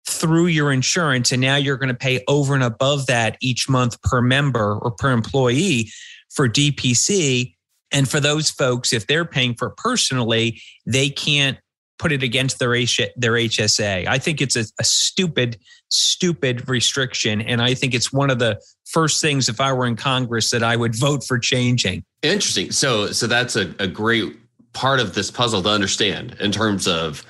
through 0.08 0.46
your 0.46 0.72
insurance 0.72 1.32
and 1.32 1.40
now 1.40 1.56
you're 1.56 1.76
going 1.76 1.88
to 1.88 1.94
pay 1.94 2.24
over 2.28 2.54
and 2.54 2.64
above 2.64 3.06
that 3.06 3.36
each 3.40 3.68
month 3.68 4.00
per 4.02 4.20
member 4.20 4.78
or 4.78 4.90
per 4.90 5.10
employee 5.12 5.90
for 6.30 6.48
DPC 6.48 7.54
and 7.92 8.08
for 8.08 8.20
those 8.20 8.50
folks 8.50 8.92
if 8.92 9.06
they're 9.06 9.24
paying 9.24 9.54
for 9.54 9.68
it 9.68 9.76
personally 9.76 10.60
they 10.86 11.08
can't 11.10 11.58
put 11.98 12.12
it 12.12 12.22
against 12.22 12.58
their 12.58 12.70
their 13.16 13.32
HSA. 13.32 14.06
I 14.06 14.18
think 14.18 14.40
it's 14.40 14.56
a, 14.56 14.64
a 14.78 14.84
stupid 14.84 15.58
stupid 15.90 16.68
restriction 16.68 17.40
and 17.40 17.60
I 17.60 17.74
think 17.74 17.94
it's 17.94 18.12
one 18.12 18.30
of 18.30 18.38
the 18.38 18.60
first 18.86 19.20
things 19.20 19.48
if 19.48 19.60
I 19.60 19.72
were 19.72 19.86
in 19.86 19.96
Congress 19.96 20.50
that 20.50 20.62
I 20.62 20.76
would 20.76 20.94
vote 20.94 21.24
for 21.24 21.38
changing. 21.38 22.04
Interesting. 22.22 22.70
So 22.72 23.08
so 23.08 23.26
that's 23.26 23.56
a, 23.56 23.74
a 23.78 23.86
great 23.86 24.36
part 24.72 25.00
of 25.00 25.14
this 25.14 25.30
puzzle 25.30 25.62
to 25.62 25.68
understand 25.68 26.36
in 26.40 26.52
terms 26.52 26.86
of 26.86 27.24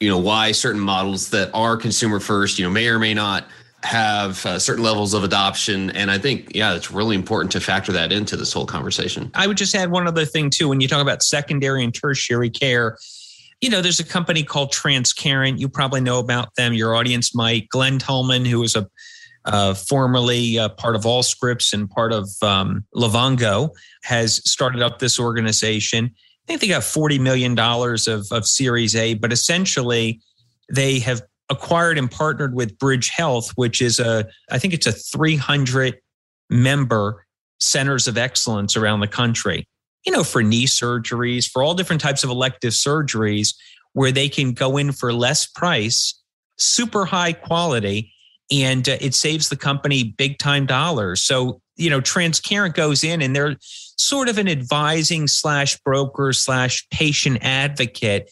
you 0.00 0.08
know 0.08 0.18
why 0.18 0.52
certain 0.52 0.80
models 0.80 1.30
that 1.30 1.50
are 1.54 1.76
consumer 1.76 2.20
first 2.20 2.58
you 2.58 2.64
know 2.64 2.70
may 2.70 2.88
or 2.88 2.98
may 2.98 3.14
not 3.14 3.46
have 3.82 4.44
uh, 4.46 4.58
certain 4.58 4.82
levels 4.82 5.12
of 5.12 5.24
adoption. 5.24 5.90
And 5.90 6.10
i 6.10 6.18
think 6.18 6.54
yeah 6.54 6.74
it's 6.74 6.90
really 6.90 7.16
important 7.16 7.52
to 7.52 7.60
factor 7.60 7.92
that 7.92 8.12
into 8.12 8.36
this 8.36 8.52
whole 8.52 8.66
conversation. 8.66 9.30
I 9.34 9.46
would 9.46 9.56
just 9.56 9.74
add 9.74 9.90
one 9.90 10.06
other 10.06 10.24
thing 10.24 10.50
too. 10.50 10.68
When 10.68 10.80
you 10.80 10.88
talk 10.88 11.02
about 11.02 11.22
secondary 11.22 11.84
and 11.84 11.94
tertiary 11.94 12.50
care 12.50 12.96
you 13.60 13.70
know 13.70 13.80
there's 13.80 14.00
a 14.00 14.04
company 14.04 14.42
called 14.42 14.72
transcarent. 14.72 15.58
You 15.58 15.68
probably 15.68 16.00
know 16.00 16.18
about 16.18 16.54
them. 16.56 16.74
Your 16.74 16.94
audience 16.94 17.34
might. 17.34 17.68
Glen 17.68 17.98
tullman 17.98 18.46
who 18.46 18.60
was 18.60 18.76
a 18.76 18.86
uh, 19.44 19.74
formerly 19.74 20.58
uh, 20.58 20.70
part 20.70 20.96
of 20.96 21.02
Allscripts 21.02 21.72
and 21.72 21.88
part 21.90 22.12
of 22.12 22.28
um, 22.42 22.84
Livongo, 22.94 23.70
has 24.02 24.40
started 24.50 24.82
up 24.82 24.98
this 24.98 25.18
organization. 25.20 26.14
I 26.44 26.46
think 26.46 26.60
they 26.60 26.68
got 26.68 26.82
$40 26.82 27.20
million 27.20 27.58
of, 27.58 28.32
of 28.32 28.46
Series 28.46 28.94
A, 28.94 29.14
but 29.14 29.32
essentially 29.32 30.20
they 30.70 30.98
have 30.98 31.22
acquired 31.48 31.98
and 31.98 32.10
partnered 32.10 32.54
with 32.54 32.78
Bridge 32.78 33.08
Health, 33.08 33.52
which 33.56 33.80
is 33.80 33.98
a, 33.98 34.26
I 34.50 34.58
think 34.58 34.74
it's 34.74 34.86
a 34.86 34.92
300 34.92 35.98
member 36.50 37.24
centers 37.60 38.06
of 38.06 38.18
excellence 38.18 38.76
around 38.76 39.00
the 39.00 39.08
country, 39.08 39.66
you 40.04 40.12
know, 40.12 40.24
for 40.24 40.42
knee 40.42 40.66
surgeries, 40.66 41.48
for 41.48 41.62
all 41.62 41.74
different 41.74 42.02
types 42.02 42.24
of 42.24 42.30
elective 42.30 42.72
surgeries 42.72 43.54
where 43.94 44.12
they 44.12 44.28
can 44.28 44.52
go 44.52 44.76
in 44.76 44.92
for 44.92 45.12
less 45.12 45.46
price, 45.46 46.20
super 46.58 47.06
high 47.06 47.32
quality, 47.32 48.12
and 48.50 48.88
uh, 48.88 48.96
it 49.00 49.14
saves 49.14 49.48
the 49.48 49.56
company 49.56 50.14
big 50.18 50.38
time 50.38 50.66
dollars. 50.66 51.22
So, 51.22 51.60
you 51.76 51.90
know, 51.90 52.00
Transcarent 52.00 52.74
goes 52.74 53.04
in 53.04 53.22
and 53.22 53.34
they're 53.34 53.56
sort 53.60 54.28
of 54.28 54.38
an 54.38 54.48
advising 54.48 55.26
slash 55.26 55.78
broker 55.80 56.32
slash 56.32 56.86
patient 56.90 57.38
advocate 57.42 58.30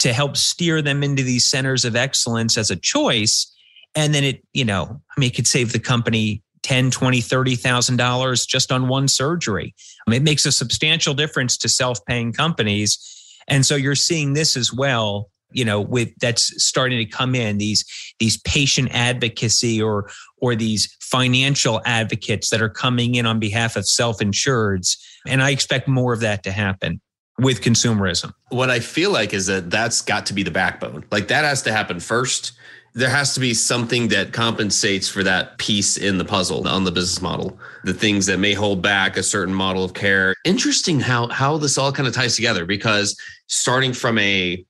to 0.00 0.12
help 0.12 0.36
steer 0.36 0.82
them 0.82 1.02
into 1.02 1.22
these 1.22 1.48
centers 1.48 1.84
of 1.84 1.96
excellence 1.96 2.58
as 2.58 2.70
a 2.70 2.76
choice. 2.76 3.50
And 3.94 4.14
then 4.14 4.24
it, 4.24 4.44
you 4.52 4.64
know, 4.64 5.00
I 5.16 5.20
mean, 5.20 5.28
it 5.28 5.34
could 5.34 5.46
save 5.46 5.72
the 5.72 5.78
company 5.78 6.42
10, 6.62 6.90
20, 6.90 7.20
30,000 7.20 7.96
dollars 7.96 8.46
just 8.46 8.72
on 8.72 8.88
one 8.88 9.06
surgery. 9.06 9.74
I 10.06 10.10
mean, 10.10 10.22
it 10.22 10.24
makes 10.24 10.46
a 10.46 10.52
substantial 10.52 11.14
difference 11.14 11.56
to 11.58 11.68
self-paying 11.68 12.32
companies. 12.32 12.98
And 13.46 13.64
so 13.64 13.76
you're 13.76 13.94
seeing 13.94 14.32
this 14.32 14.56
as 14.56 14.72
well 14.72 15.30
you 15.54 15.64
know 15.64 15.80
with 15.80 16.10
that's 16.20 16.62
starting 16.62 16.98
to 16.98 17.06
come 17.06 17.34
in 17.34 17.58
these 17.58 17.84
these 18.18 18.36
patient 18.42 18.88
advocacy 18.92 19.80
or 19.80 20.10
or 20.38 20.54
these 20.54 20.94
financial 21.00 21.80
advocates 21.86 22.50
that 22.50 22.60
are 22.60 22.68
coming 22.68 23.14
in 23.14 23.24
on 23.24 23.38
behalf 23.38 23.76
of 23.76 23.88
self-insureds. 23.88 24.98
And 25.26 25.42
i 25.42 25.50
expect 25.50 25.88
more 25.88 26.12
of 26.12 26.20
that 26.20 26.42
to 26.42 26.52
happen 26.52 27.00
with 27.38 27.62
consumerism. 27.62 28.32
What 28.50 28.68
i 28.70 28.80
feel 28.80 29.10
like 29.10 29.32
is 29.32 29.46
that 29.46 29.70
that's 29.70 30.02
got 30.02 30.26
to 30.26 30.34
be 30.34 30.42
the 30.42 30.50
backbone. 30.50 31.04
Like 31.10 31.28
that 31.28 31.44
has 31.44 31.62
to 31.62 31.72
happen 31.72 32.00
first. 32.00 32.52
There 32.96 33.10
has 33.10 33.34
to 33.34 33.40
be 33.40 33.54
something 33.54 34.06
that 34.08 34.32
compensates 34.32 35.08
for 35.08 35.24
that 35.24 35.58
piece 35.58 35.96
in 35.96 36.18
the 36.18 36.24
puzzle 36.24 36.68
on 36.68 36.84
the 36.84 36.92
business 36.92 37.20
model. 37.20 37.58
The 37.82 37.94
things 37.94 38.26
that 38.26 38.38
may 38.38 38.54
hold 38.54 38.82
back 38.82 39.16
a 39.16 39.22
certain 39.22 39.52
model 39.54 39.84
of 39.84 39.94
care. 39.94 40.34
Interesting 40.44 41.00
how 41.00 41.28
how 41.28 41.58
this 41.58 41.76
all 41.76 41.90
kind 41.90 42.06
of 42.06 42.14
ties 42.14 42.36
together 42.36 42.64
because 42.64 43.18
starting 43.48 43.92
from 43.92 44.18
a 44.18 44.64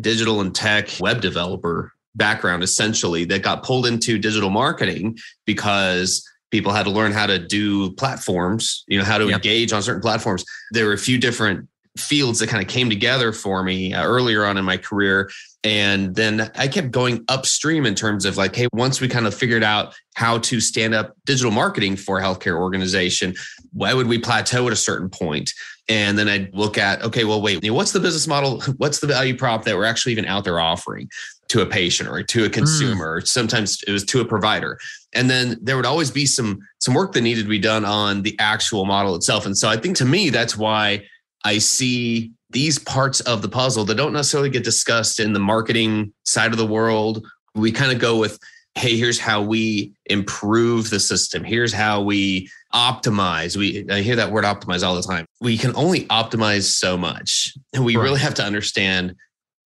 digital 0.00 0.40
and 0.40 0.54
tech 0.54 0.88
web 1.00 1.20
developer 1.20 1.92
background 2.14 2.62
essentially 2.62 3.24
that 3.24 3.42
got 3.42 3.62
pulled 3.62 3.86
into 3.86 4.18
digital 4.18 4.50
marketing 4.50 5.16
because 5.46 6.26
people 6.50 6.72
had 6.72 6.84
to 6.84 6.90
learn 6.90 7.12
how 7.12 7.26
to 7.26 7.38
do 7.38 7.92
platforms, 7.92 8.84
you 8.88 8.98
know, 8.98 9.04
how 9.04 9.18
to 9.18 9.26
yep. 9.26 9.36
engage 9.36 9.72
on 9.72 9.82
certain 9.82 10.02
platforms. 10.02 10.44
There 10.72 10.86
were 10.86 10.92
a 10.92 10.98
few 10.98 11.18
different 11.18 11.68
fields 11.96 12.38
that 12.38 12.48
kind 12.48 12.62
of 12.62 12.68
came 12.68 12.88
together 12.88 13.32
for 13.32 13.62
me 13.62 13.92
uh, 13.94 14.04
earlier 14.04 14.44
on 14.44 14.56
in 14.56 14.64
my 14.64 14.76
career. 14.76 15.30
And 15.62 16.14
then 16.14 16.50
I 16.56 16.68
kept 16.68 16.90
going 16.90 17.24
upstream 17.28 17.84
in 17.84 17.94
terms 17.94 18.24
of 18.24 18.36
like, 18.36 18.56
hey, 18.56 18.68
once 18.72 19.00
we 19.00 19.08
kind 19.08 19.26
of 19.26 19.34
figured 19.34 19.62
out 19.62 19.94
how 20.14 20.38
to 20.38 20.60
stand 20.60 20.94
up 20.94 21.14
digital 21.26 21.50
marketing 21.50 21.96
for 21.96 22.18
a 22.18 22.22
healthcare 22.22 22.58
organization, 22.58 23.34
why 23.72 23.92
would 23.92 24.06
we 24.06 24.18
plateau 24.18 24.66
at 24.66 24.72
a 24.72 24.76
certain 24.76 25.10
point? 25.10 25.50
And 25.90 26.16
then 26.16 26.28
I'd 26.28 26.54
look 26.54 26.78
at, 26.78 27.02
okay, 27.02 27.24
well, 27.24 27.42
wait, 27.42 27.68
what's 27.68 27.90
the 27.90 27.98
business 27.98 28.28
model? 28.28 28.60
What's 28.76 29.00
the 29.00 29.08
value 29.08 29.36
prop 29.36 29.64
that 29.64 29.76
we're 29.76 29.84
actually 29.84 30.12
even 30.12 30.24
out 30.24 30.44
there 30.44 30.60
offering 30.60 31.10
to 31.48 31.62
a 31.62 31.66
patient 31.66 32.08
or 32.08 32.22
to 32.22 32.44
a 32.44 32.46
hmm. 32.46 32.52
consumer? 32.52 33.20
Mm. 33.20 33.26
Sometimes 33.26 33.82
it 33.88 33.90
was 33.90 34.04
to 34.04 34.20
a 34.20 34.24
provider. 34.24 34.78
And 35.12 35.28
then 35.28 35.58
there 35.60 35.76
would 35.76 35.86
always 35.86 36.12
be 36.12 36.26
some 36.26 36.60
some 36.78 36.94
work 36.94 37.12
that 37.12 37.22
needed 37.22 37.42
to 37.42 37.48
be 37.48 37.58
done 37.58 37.84
on 37.84 38.22
the 38.22 38.38
actual 38.38 38.84
model 38.84 39.16
itself. 39.16 39.44
And 39.46 39.58
so 39.58 39.68
I 39.68 39.76
think 39.76 39.96
to 39.96 40.04
me, 40.04 40.30
that's 40.30 40.56
why 40.56 41.04
I 41.44 41.58
see 41.58 42.30
these 42.50 42.78
parts 42.78 43.20
of 43.22 43.42
the 43.42 43.48
puzzle 43.48 43.84
that 43.86 43.96
don't 43.96 44.12
necessarily 44.12 44.50
get 44.50 44.62
discussed 44.62 45.18
in 45.18 45.32
the 45.32 45.40
marketing 45.40 46.12
side 46.24 46.52
of 46.52 46.58
the 46.58 46.66
world. 46.66 47.26
We 47.56 47.72
kind 47.72 47.90
of 47.90 47.98
go 47.98 48.16
with, 48.16 48.38
hey, 48.76 48.96
here's 48.96 49.18
how 49.18 49.42
we 49.42 49.92
improve 50.06 50.90
the 50.90 51.00
system. 51.00 51.42
Here's 51.42 51.72
how 51.72 52.00
we 52.00 52.48
optimize. 52.74 53.56
We 53.56 53.86
I 53.90 54.02
hear 54.02 54.16
that 54.16 54.30
word 54.30 54.44
optimize 54.44 54.86
all 54.86 54.94
the 54.94 55.02
time. 55.02 55.26
We 55.40 55.58
can 55.58 55.74
only 55.76 56.06
optimize 56.06 56.64
so 56.64 56.96
much. 56.96 57.54
And 57.74 57.84
we 57.84 57.96
right. 57.96 58.02
really 58.02 58.20
have 58.20 58.34
to 58.34 58.44
understand 58.44 59.14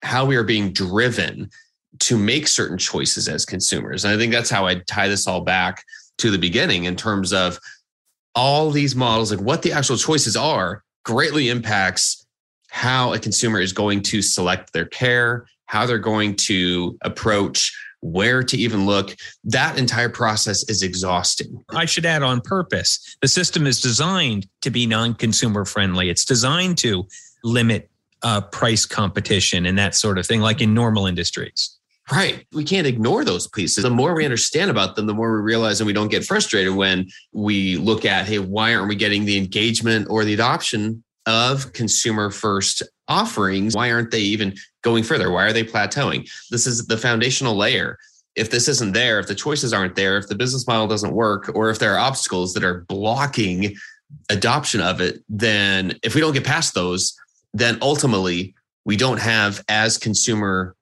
how 0.02 0.24
we 0.24 0.36
are 0.36 0.44
being 0.44 0.72
driven 0.72 1.50
to 2.00 2.18
make 2.18 2.48
certain 2.48 2.78
choices 2.78 3.28
as 3.28 3.44
consumers. 3.44 4.04
And 4.04 4.14
I 4.14 4.18
think 4.18 4.32
that's 4.32 4.50
how 4.50 4.66
I 4.66 4.76
tie 4.86 5.08
this 5.08 5.26
all 5.26 5.42
back 5.42 5.82
to 6.18 6.30
the 6.30 6.38
beginning 6.38 6.84
in 6.84 6.96
terms 6.96 7.32
of 7.32 7.58
all 8.34 8.70
these 8.70 8.96
models, 8.96 9.30
like 9.32 9.40
what 9.40 9.62
the 9.62 9.72
actual 9.72 9.96
choices 9.96 10.36
are, 10.36 10.82
greatly 11.04 11.48
impacts 11.48 12.26
how 12.70 13.12
a 13.12 13.18
consumer 13.18 13.60
is 13.60 13.72
going 13.72 14.02
to 14.02 14.20
select 14.20 14.72
their 14.72 14.86
care, 14.86 15.46
how 15.66 15.86
they're 15.86 15.98
going 15.98 16.34
to 16.34 16.98
approach 17.02 17.72
where 18.04 18.42
to 18.42 18.56
even 18.56 18.84
look. 18.84 19.16
That 19.44 19.78
entire 19.78 20.10
process 20.10 20.68
is 20.68 20.82
exhausting. 20.82 21.64
I 21.70 21.86
should 21.86 22.04
add 22.04 22.22
on 22.22 22.42
purpose. 22.42 23.16
The 23.22 23.28
system 23.28 23.66
is 23.66 23.80
designed 23.80 24.46
to 24.60 24.70
be 24.70 24.86
non 24.86 25.14
consumer 25.14 25.64
friendly, 25.64 26.10
it's 26.10 26.24
designed 26.24 26.78
to 26.78 27.08
limit 27.42 27.90
uh, 28.22 28.42
price 28.42 28.86
competition 28.86 29.66
and 29.66 29.78
that 29.78 29.94
sort 29.94 30.18
of 30.18 30.26
thing, 30.26 30.40
like 30.40 30.60
in 30.60 30.74
normal 30.74 31.06
industries. 31.06 31.78
Right. 32.12 32.46
We 32.52 32.64
can't 32.64 32.86
ignore 32.86 33.24
those 33.24 33.48
pieces. 33.48 33.82
The 33.82 33.88
more 33.88 34.14
we 34.14 34.26
understand 34.26 34.70
about 34.70 34.94
them, 34.94 35.06
the 35.06 35.14
more 35.14 35.34
we 35.34 35.42
realize 35.42 35.80
and 35.80 35.86
we 35.86 35.94
don't 35.94 36.10
get 36.10 36.24
frustrated 36.24 36.74
when 36.74 37.08
we 37.32 37.78
look 37.78 38.04
at, 38.04 38.26
hey, 38.26 38.38
why 38.38 38.74
aren't 38.74 38.88
we 38.88 38.96
getting 38.96 39.24
the 39.24 39.38
engagement 39.38 40.08
or 40.10 40.24
the 40.24 40.34
adoption 40.34 41.02
of 41.24 41.72
consumer 41.72 42.30
first 42.30 42.82
offerings? 43.08 43.74
Why 43.74 43.90
aren't 43.90 44.10
they 44.10 44.20
even 44.20 44.54
going 44.82 45.04
further? 45.04 45.30
Why 45.30 45.44
are 45.44 45.52
they 45.52 45.64
plateauing? 45.64 46.28
This 46.50 46.66
is 46.66 46.86
the 46.86 46.96
foundational 46.96 47.56
layer. 47.56 47.98
If 48.36 48.50
this 48.50 48.68
isn't 48.68 48.92
there, 48.92 49.20
if 49.20 49.26
the 49.26 49.34
choices 49.34 49.72
aren't 49.72 49.94
there, 49.94 50.18
if 50.18 50.28
the 50.28 50.34
business 50.34 50.66
model 50.66 50.88
doesn't 50.88 51.14
work, 51.14 51.50
or 51.54 51.70
if 51.70 51.78
there 51.78 51.94
are 51.94 51.98
obstacles 51.98 52.52
that 52.54 52.64
are 52.64 52.84
blocking 52.88 53.76
adoption 54.28 54.80
of 54.80 55.00
it, 55.00 55.22
then 55.28 55.98
if 56.02 56.14
we 56.14 56.20
don't 56.20 56.32
get 56.34 56.44
past 56.44 56.74
those, 56.74 57.16
then 57.52 57.78
ultimately 57.80 58.54
we 58.84 58.96
don't 58.96 59.20
have 59.20 59.62
as 59.68 59.98
consumer 59.98 60.74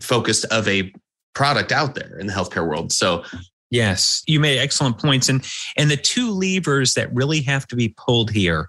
focused 0.00 0.44
of 0.46 0.68
a 0.68 0.92
product 1.34 1.72
out 1.72 1.94
there 1.94 2.18
in 2.18 2.26
the 2.26 2.32
healthcare 2.32 2.66
world. 2.66 2.92
So 2.92 3.24
Yes, 3.72 4.22
you 4.26 4.38
made 4.38 4.58
excellent 4.58 4.98
points. 4.98 5.30
And 5.30 5.42
and 5.78 5.90
the 5.90 5.96
two 5.96 6.30
levers 6.30 6.92
that 6.92 7.12
really 7.14 7.40
have 7.40 7.66
to 7.68 7.76
be 7.76 7.94
pulled 7.96 8.30
here 8.30 8.68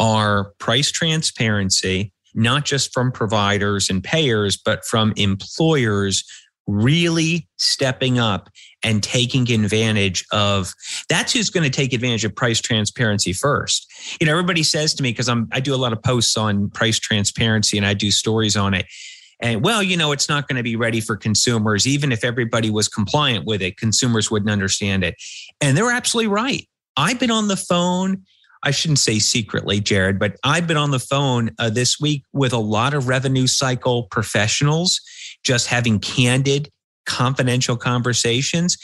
are 0.00 0.52
price 0.58 0.90
transparency, 0.90 2.12
not 2.34 2.64
just 2.64 2.92
from 2.92 3.12
providers 3.12 3.90
and 3.90 4.02
payers, 4.02 4.56
but 4.56 4.84
from 4.84 5.12
employers 5.16 6.24
really 6.66 7.48
stepping 7.56 8.18
up 8.18 8.48
and 8.82 9.02
taking 9.02 9.50
advantage 9.50 10.24
of 10.32 10.72
that's 11.08 11.32
who's 11.32 11.50
going 11.50 11.64
to 11.64 11.70
take 11.70 11.92
advantage 11.92 12.24
of 12.24 12.34
price 12.34 12.60
transparency 12.60 13.32
first. 13.32 13.86
You 14.20 14.26
know, 14.26 14.32
everybody 14.32 14.62
says 14.62 14.94
to 14.94 15.02
me, 15.02 15.10
because 15.10 15.28
I'm 15.28 15.48
I 15.52 15.60
do 15.60 15.74
a 15.74 15.76
lot 15.76 15.92
of 15.92 16.02
posts 16.02 16.36
on 16.36 16.70
price 16.70 16.98
transparency 16.98 17.76
and 17.76 17.86
I 17.86 17.94
do 17.94 18.10
stories 18.10 18.56
on 18.56 18.74
it. 18.74 18.86
And 19.42 19.62
well, 19.62 19.82
you 19.82 19.96
know, 19.96 20.12
it's 20.12 20.28
not 20.28 20.48
going 20.48 20.56
to 20.56 20.62
be 20.62 20.76
ready 20.76 21.00
for 21.00 21.16
consumers. 21.16 21.86
Even 21.86 22.12
if 22.12 22.24
everybody 22.24 22.70
was 22.70 22.88
compliant 22.88 23.46
with 23.46 23.62
it, 23.62 23.76
consumers 23.76 24.30
wouldn't 24.30 24.50
understand 24.50 25.02
it. 25.02 25.14
And 25.60 25.76
they're 25.76 25.90
absolutely 25.90 26.28
right. 26.28 26.68
I've 26.96 27.18
been 27.18 27.30
on 27.30 27.48
the 27.48 27.56
phone 27.56 28.24
I 28.62 28.70
shouldn't 28.70 28.98
say 28.98 29.18
secretly, 29.18 29.80
Jared, 29.80 30.18
but 30.18 30.36
I've 30.44 30.66
been 30.66 30.76
on 30.76 30.90
the 30.90 30.98
phone 30.98 31.50
uh, 31.58 31.70
this 31.70 31.98
week 31.98 32.24
with 32.32 32.52
a 32.52 32.58
lot 32.58 32.92
of 32.92 33.08
revenue 33.08 33.46
cycle 33.46 34.04
professionals, 34.04 35.00
just 35.42 35.66
having 35.66 35.98
candid, 35.98 36.70
confidential 37.06 37.76
conversations. 37.76 38.76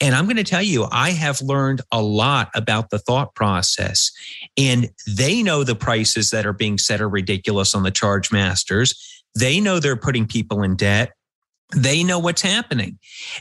And 0.00 0.14
I'm 0.14 0.24
going 0.24 0.36
to 0.36 0.44
tell 0.44 0.62
you, 0.62 0.86
I 0.90 1.10
have 1.10 1.40
learned 1.40 1.80
a 1.92 2.02
lot 2.02 2.50
about 2.54 2.90
the 2.90 2.98
thought 2.98 3.34
process. 3.34 4.10
And 4.56 4.90
they 5.06 5.42
know 5.42 5.64
the 5.64 5.76
prices 5.76 6.30
that 6.30 6.44
are 6.44 6.52
being 6.52 6.76
set 6.76 7.00
are 7.00 7.08
ridiculous 7.08 7.74
on 7.74 7.84
the 7.84 7.90
charge 7.90 8.32
masters. 8.32 9.22
They 9.38 9.60
know 9.60 9.78
they're 9.78 9.96
putting 9.96 10.26
people 10.26 10.62
in 10.62 10.76
debt. 10.76 11.12
They 11.74 12.04
know 12.04 12.18
what's 12.18 12.42
happening. 12.42 12.98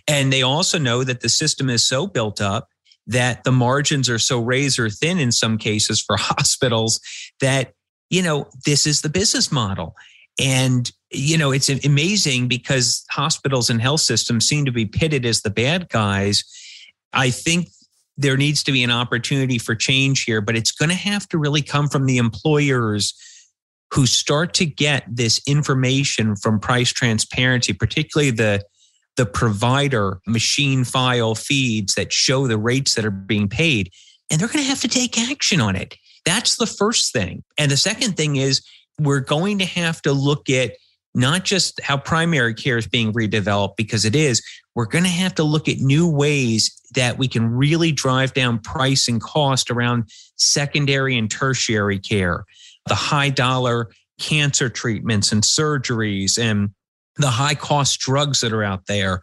And 0.08 0.32
they 0.32 0.42
also 0.42 0.78
know 0.78 1.04
that 1.04 1.20
the 1.20 1.30
system 1.30 1.70
is 1.70 1.86
so 1.86 2.08
built 2.08 2.40
up 2.40 2.70
that 3.12 3.44
the 3.44 3.52
margins 3.52 4.10
are 4.10 4.20
so 4.20 4.40
razor 4.40 4.90
thin 4.90 5.20
in 5.20 5.32
some 5.32 5.58
cases 5.58 6.02
for 6.02 6.16
hospitals 6.20 7.00
that, 7.40 7.74
you 8.10 8.22
know, 8.22 8.48
this 8.66 8.88
is 8.88 9.02
the 9.02 9.10
business 9.10 9.52
model. 9.52 9.96
And, 10.40 10.90
you 11.12 11.38
know, 11.38 11.52
it's 11.52 11.70
amazing 11.70 12.48
because 12.48 13.06
hospitals 13.10 13.70
and 13.70 13.82
health 13.82 14.02
systems 14.02 14.48
seem 14.48 14.66
to 14.66 14.72
be 14.72 14.86
pitted 14.86 15.26
as 15.26 15.42
the 15.42 15.50
bad 15.50 15.90
guys. 15.90 16.44
I 17.14 17.32
think 17.32 17.68
there 18.18 18.38
needs 18.38 18.64
to 18.64 18.72
be 18.72 18.84
an 18.84 18.92
opportunity 18.92 19.58
for 19.58 19.76
change 19.76 20.24
here, 20.24 20.42
but 20.42 20.56
it's 20.56 20.72
going 20.72 20.90
to 20.90 20.96
have 20.96 21.28
to 21.30 21.38
really 21.38 21.62
come 21.62 21.88
from 21.88 22.06
the 22.06 22.18
employers 22.18 23.14
who 23.94 24.06
start 24.06 24.54
to 24.54 24.66
get 24.66 25.04
this 25.08 25.42
information 25.46 26.36
from 26.38 26.60
price 26.60 26.94
transparency, 26.94 27.74
particularly 27.74 28.32
the 28.32 28.64
the 29.18 29.26
provider 29.26 30.20
machine 30.26 30.84
file 30.84 31.36
feeds 31.36 31.96
that 31.96 32.14
show 32.14 32.48
the 32.48 32.58
rates 32.58 32.96
that 32.96 33.06
are 33.06 33.12
being 33.12 33.48
paid. 33.48 33.92
And 34.30 34.40
they're 34.40 34.48
going 34.48 34.64
to 34.64 34.70
have 34.70 34.82
to 34.82 34.88
take 34.88 35.20
action 35.20 35.60
on 35.60 35.76
it. 35.76 35.96
That's 36.26 36.56
the 36.56 36.66
first 36.66 37.12
thing. 37.12 37.44
And 37.58 37.70
the 37.72 37.78
second 37.78 38.16
thing 38.16 38.38
is 38.38 38.62
we're 39.00 39.20
going 39.20 39.60
to 39.60 39.66
have 39.66 40.02
to 40.04 40.14
look 40.14 40.50
at 40.50 40.74
not 41.14 41.44
just 41.44 41.82
how 41.82 41.98
primary 41.98 42.54
care 42.54 42.78
is 42.78 42.88
being 42.88 43.12
redeveloped, 43.12 43.76
because 43.76 44.06
it 44.06 44.16
is, 44.16 44.42
we're 44.76 44.86
going 44.86 45.04
to 45.04 45.10
have 45.10 45.36
to 45.36 45.44
look 45.44 45.68
at 45.68 45.80
new 45.80 46.10
ways 46.10 46.80
that 46.96 47.18
we 47.18 47.28
can 47.28 47.50
really 47.50 47.92
drive 47.92 48.34
down 48.34 48.60
price 48.60 49.10
and 49.10 49.22
cost 49.22 49.70
around 49.70 50.10
secondary 50.38 51.18
and 51.18 51.30
tertiary 51.30 52.00
care, 52.00 52.46
the 52.88 52.96
high 52.96 53.30
dollar 53.30 53.90
cancer 54.20 54.70
treatments 54.70 55.32
and 55.32 55.44
surgeries 55.44 56.38
and 56.38 56.70
the 57.18 57.30
high 57.30 57.56
cost 57.56 58.00
drugs 58.00 58.42
that 58.42 58.54
are 58.54 58.64
out 58.64 58.88
there. 58.88 59.22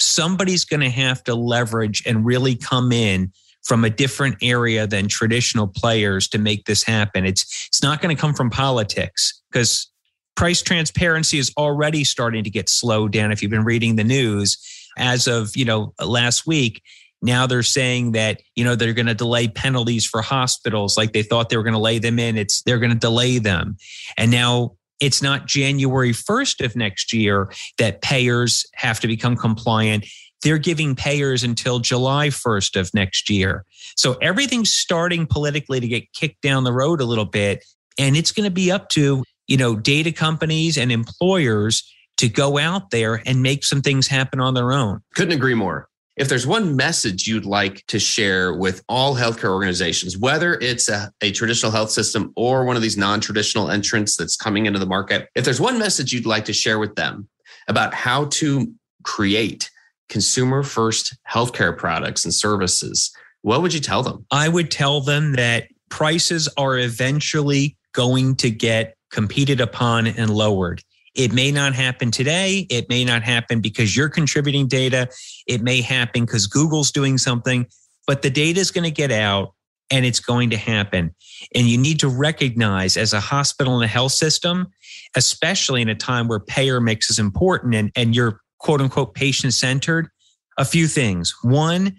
somebody's 0.00 0.64
going 0.64 0.80
to 0.80 0.90
have 0.90 1.22
to 1.24 1.34
leverage 1.34 2.02
and 2.06 2.24
really 2.24 2.54
come 2.54 2.92
in 2.92 3.32
from 3.62 3.84
a 3.84 3.90
different 3.90 4.36
area 4.40 4.86
than 4.86 5.08
traditional 5.08 5.66
players 5.66 6.28
to 6.28 6.38
make 6.38 6.64
this 6.64 6.82
happen. 6.82 7.26
It's 7.26 7.66
it's 7.68 7.82
not 7.82 8.00
going 8.00 8.14
to 8.14 8.20
come 8.20 8.32
from 8.32 8.48
politics 8.48 9.42
because 9.50 9.90
price 10.36 10.62
transparency 10.62 11.38
is 11.38 11.52
already 11.58 12.04
starting 12.04 12.44
to 12.44 12.50
get 12.50 12.68
slowed 12.68 13.12
down 13.12 13.32
if 13.32 13.42
you've 13.42 13.50
been 13.50 13.64
reading 13.64 13.96
the 13.96 14.04
news 14.04 14.56
as 14.96 15.26
of, 15.26 15.56
you 15.56 15.64
know, 15.64 15.92
last 16.02 16.46
week. 16.46 16.82
Now 17.20 17.46
they're 17.46 17.64
saying 17.64 18.12
that, 18.12 18.40
you 18.54 18.64
know, 18.64 18.76
they're 18.76 18.92
going 18.92 19.06
to 19.06 19.14
delay 19.14 19.48
penalties 19.48 20.06
for 20.06 20.22
hospitals 20.22 20.96
like 20.96 21.12
they 21.12 21.24
thought 21.24 21.48
they 21.48 21.56
were 21.56 21.64
going 21.64 21.74
to 21.74 21.80
lay 21.80 21.98
them 21.98 22.18
in. 22.18 22.38
It's 22.38 22.62
they're 22.62 22.78
going 22.78 22.92
to 22.92 22.98
delay 22.98 23.38
them. 23.38 23.76
And 24.16 24.30
now 24.30 24.77
it's 25.00 25.22
not 25.22 25.46
January 25.46 26.12
1st 26.12 26.64
of 26.64 26.76
next 26.76 27.12
year 27.12 27.52
that 27.78 28.02
payers 28.02 28.66
have 28.74 29.00
to 29.00 29.06
become 29.06 29.36
compliant. 29.36 30.06
They're 30.42 30.58
giving 30.58 30.94
payers 30.94 31.42
until 31.42 31.80
July 31.80 32.28
1st 32.28 32.80
of 32.80 32.94
next 32.94 33.28
year. 33.28 33.64
So 33.96 34.14
everything's 34.22 34.72
starting 34.72 35.26
politically 35.26 35.80
to 35.80 35.88
get 35.88 36.12
kicked 36.12 36.42
down 36.42 36.64
the 36.64 36.72
road 36.72 37.00
a 37.00 37.04
little 37.04 37.24
bit. 37.24 37.64
And 37.98 38.16
it's 38.16 38.30
going 38.30 38.44
to 38.44 38.50
be 38.50 38.70
up 38.70 38.88
to, 38.90 39.24
you 39.48 39.56
know, 39.56 39.74
data 39.74 40.12
companies 40.12 40.78
and 40.78 40.92
employers 40.92 41.82
to 42.18 42.28
go 42.28 42.58
out 42.58 42.90
there 42.90 43.22
and 43.26 43.42
make 43.42 43.64
some 43.64 43.80
things 43.80 44.06
happen 44.06 44.40
on 44.40 44.54
their 44.54 44.72
own. 44.72 45.00
Couldn't 45.14 45.34
agree 45.34 45.54
more. 45.54 45.88
If 46.18 46.28
there's 46.28 46.48
one 46.48 46.74
message 46.74 47.28
you'd 47.28 47.46
like 47.46 47.86
to 47.86 48.00
share 48.00 48.52
with 48.52 48.82
all 48.88 49.14
healthcare 49.14 49.50
organizations, 49.50 50.18
whether 50.18 50.54
it's 50.54 50.88
a, 50.88 51.12
a 51.20 51.30
traditional 51.30 51.70
health 51.70 51.92
system 51.92 52.32
or 52.34 52.64
one 52.64 52.74
of 52.74 52.82
these 52.82 52.96
non 52.96 53.20
traditional 53.20 53.70
entrants 53.70 54.16
that's 54.16 54.36
coming 54.36 54.66
into 54.66 54.80
the 54.80 54.86
market, 54.86 55.28
if 55.36 55.44
there's 55.44 55.60
one 55.60 55.78
message 55.78 56.12
you'd 56.12 56.26
like 56.26 56.44
to 56.46 56.52
share 56.52 56.80
with 56.80 56.96
them 56.96 57.28
about 57.68 57.94
how 57.94 58.24
to 58.26 58.72
create 59.04 59.70
consumer 60.08 60.64
first 60.64 61.16
healthcare 61.30 61.76
products 61.76 62.24
and 62.24 62.34
services, 62.34 63.12
what 63.42 63.62
would 63.62 63.72
you 63.72 63.80
tell 63.80 64.02
them? 64.02 64.26
I 64.32 64.48
would 64.48 64.72
tell 64.72 65.00
them 65.00 65.34
that 65.34 65.68
prices 65.88 66.48
are 66.56 66.76
eventually 66.76 67.76
going 67.92 68.34
to 68.36 68.50
get 68.50 68.96
competed 69.12 69.60
upon 69.60 70.08
and 70.08 70.30
lowered. 70.30 70.82
It 71.18 71.32
may 71.32 71.50
not 71.50 71.74
happen 71.74 72.12
today. 72.12 72.64
It 72.70 72.88
may 72.88 73.04
not 73.04 73.24
happen 73.24 73.60
because 73.60 73.96
you're 73.96 74.08
contributing 74.08 74.68
data. 74.68 75.08
It 75.48 75.62
may 75.62 75.80
happen 75.80 76.24
because 76.24 76.46
Google's 76.46 76.92
doing 76.92 77.18
something, 77.18 77.66
but 78.06 78.22
the 78.22 78.30
data 78.30 78.60
is 78.60 78.70
going 78.70 78.84
to 78.84 78.92
get 78.92 79.10
out 79.10 79.52
and 79.90 80.06
it's 80.06 80.20
going 80.20 80.50
to 80.50 80.56
happen. 80.56 81.12
And 81.56 81.66
you 81.66 81.76
need 81.76 81.98
to 82.00 82.08
recognize 82.08 82.96
as 82.96 83.12
a 83.12 83.18
hospital 83.18 83.74
and 83.74 83.84
a 83.84 83.88
health 83.88 84.12
system, 84.12 84.68
especially 85.16 85.82
in 85.82 85.88
a 85.88 85.94
time 85.96 86.28
where 86.28 86.38
payer 86.38 86.80
mix 86.80 87.10
is 87.10 87.18
important 87.18 87.74
and, 87.74 87.90
and 87.96 88.14
you're 88.14 88.40
quote 88.60 88.80
unquote 88.80 89.14
patient 89.14 89.54
centered, 89.54 90.08
a 90.56 90.64
few 90.64 90.86
things. 90.86 91.34
One, 91.42 91.96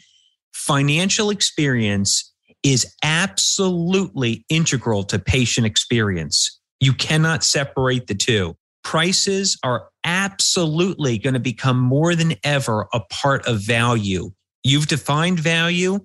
financial 0.54 1.30
experience 1.30 2.34
is 2.64 2.96
absolutely 3.04 4.46
integral 4.48 5.04
to 5.04 5.20
patient 5.20 5.68
experience. 5.68 6.58
You 6.80 6.94
cannot 6.94 7.44
separate 7.44 8.08
the 8.08 8.16
two 8.16 8.56
prices 8.90 9.56
are 9.62 9.88
absolutely 10.04 11.20
going 11.20 11.36
to 11.36 11.40
become 11.40 11.78
more 11.78 12.16
than 12.16 12.34
ever 12.44 12.88
a 12.92 13.00
part 13.00 13.46
of 13.46 13.62
value. 13.62 14.32
You've 14.64 14.88
defined 14.88 15.40
value 15.40 16.00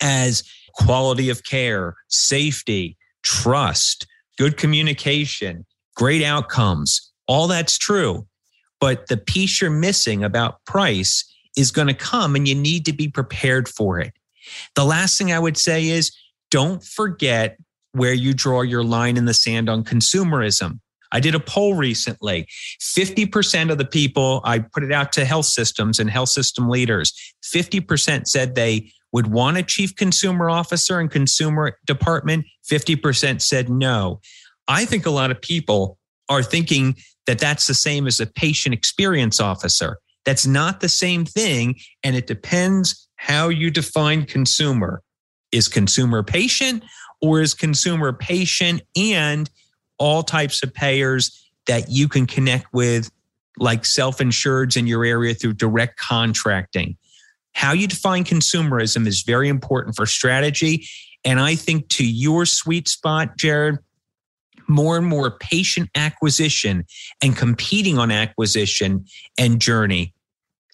as 0.00 0.42
quality 0.72 1.28
of 1.28 1.44
care, 1.44 1.94
safety, 2.08 2.96
trust, 3.22 4.06
good 4.38 4.56
communication, 4.56 5.66
great 5.94 6.24
outcomes. 6.24 7.12
All 7.28 7.48
that's 7.48 7.76
true. 7.76 8.26
But 8.80 9.08
the 9.08 9.18
piece 9.18 9.60
you're 9.60 9.70
missing 9.70 10.24
about 10.24 10.64
price 10.64 11.30
is 11.54 11.70
going 11.70 11.88
to 11.88 11.94
come 11.94 12.34
and 12.34 12.48
you 12.48 12.54
need 12.54 12.86
to 12.86 12.94
be 12.94 13.08
prepared 13.08 13.68
for 13.68 14.00
it. 14.00 14.14
The 14.74 14.86
last 14.86 15.18
thing 15.18 15.32
I 15.32 15.38
would 15.38 15.58
say 15.58 15.86
is 15.86 16.16
don't 16.50 16.82
forget 16.82 17.58
where 17.92 18.14
you 18.14 18.32
draw 18.32 18.62
your 18.62 18.84
line 18.84 19.18
in 19.18 19.26
the 19.26 19.34
sand 19.34 19.68
on 19.68 19.84
consumerism. 19.84 20.78
I 21.12 21.20
did 21.20 21.34
a 21.34 21.40
poll 21.40 21.74
recently. 21.74 22.46
50% 22.80 23.70
of 23.70 23.78
the 23.78 23.84
people, 23.84 24.40
I 24.44 24.60
put 24.60 24.82
it 24.82 24.92
out 24.92 25.12
to 25.12 25.24
health 25.24 25.46
systems 25.46 25.98
and 25.98 26.10
health 26.10 26.30
system 26.30 26.68
leaders, 26.68 27.12
50% 27.44 28.26
said 28.26 28.54
they 28.54 28.90
would 29.12 29.26
want 29.26 29.58
a 29.58 29.62
chief 29.62 29.94
consumer 29.94 30.48
officer 30.48 30.98
and 30.98 31.10
consumer 31.10 31.78
department. 31.84 32.46
50% 32.70 33.42
said 33.42 33.68
no. 33.68 34.20
I 34.68 34.84
think 34.86 35.06
a 35.06 35.10
lot 35.10 35.30
of 35.30 35.40
people 35.40 35.98
are 36.28 36.42
thinking 36.42 36.96
that 37.26 37.38
that's 37.38 37.66
the 37.66 37.74
same 37.74 38.06
as 38.06 38.20
a 38.20 38.26
patient 38.26 38.74
experience 38.74 39.38
officer. 39.38 39.98
That's 40.24 40.46
not 40.46 40.80
the 40.80 40.88
same 40.88 41.24
thing. 41.24 41.76
And 42.02 42.16
it 42.16 42.26
depends 42.26 43.08
how 43.16 43.48
you 43.48 43.70
define 43.70 44.24
consumer. 44.24 45.02
Is 45.52 45.68
consumer 45.68 46.22
patient 46.22 46.82
or 47.20 47.42
is 47.42 47.52
consumer 47.52 48.14
patient 48.14 48.80
and 48.96 49.50
all 49.98 50.22
types 50.22 50.62
of 50.62 50.72
payers 50.72 51.50
that 51.66 51.88
you 51.88 52.08
can 52.08 52.26
connect 52.26 52.66
with, 52.72 53.10
like 53.58 53.84
self 53.84 54.18
insureds 54.18 54.76
in 54.76 54.86
your 54.86 55.04
area 55.04 55.34
through 55.34 55.54
direct 55.54 55.98
contracting. 55.98 56.96
How 57.54 57.72
you 57.72 57.86
define 57.86 58.24
consumerism 58.24 59.06
is 59.06 59.22
very 59.22 59.48
important 59.48 59.94
for 59.94 60.06
strategy. 60.06 60.86
And 61.24 61.38
I 61.38 61.54
think 61.54 61.88
to 61.90 62.06
your 62.06 62.46
sweet 62.46 62.88
spot, 62.88 63.36
Jared, 63.36 63.78
more 64.68 64.96
and 64.96 65.06
more 65.06 65.30
patient 65.38 65.90
acquisition 65.94 66.84
and 67.22 67.36
competing 67.36 67.98
on 67.98 68.10
acquisition 68.10 69.04
and 69.38 69.60
journey 69.60 70.14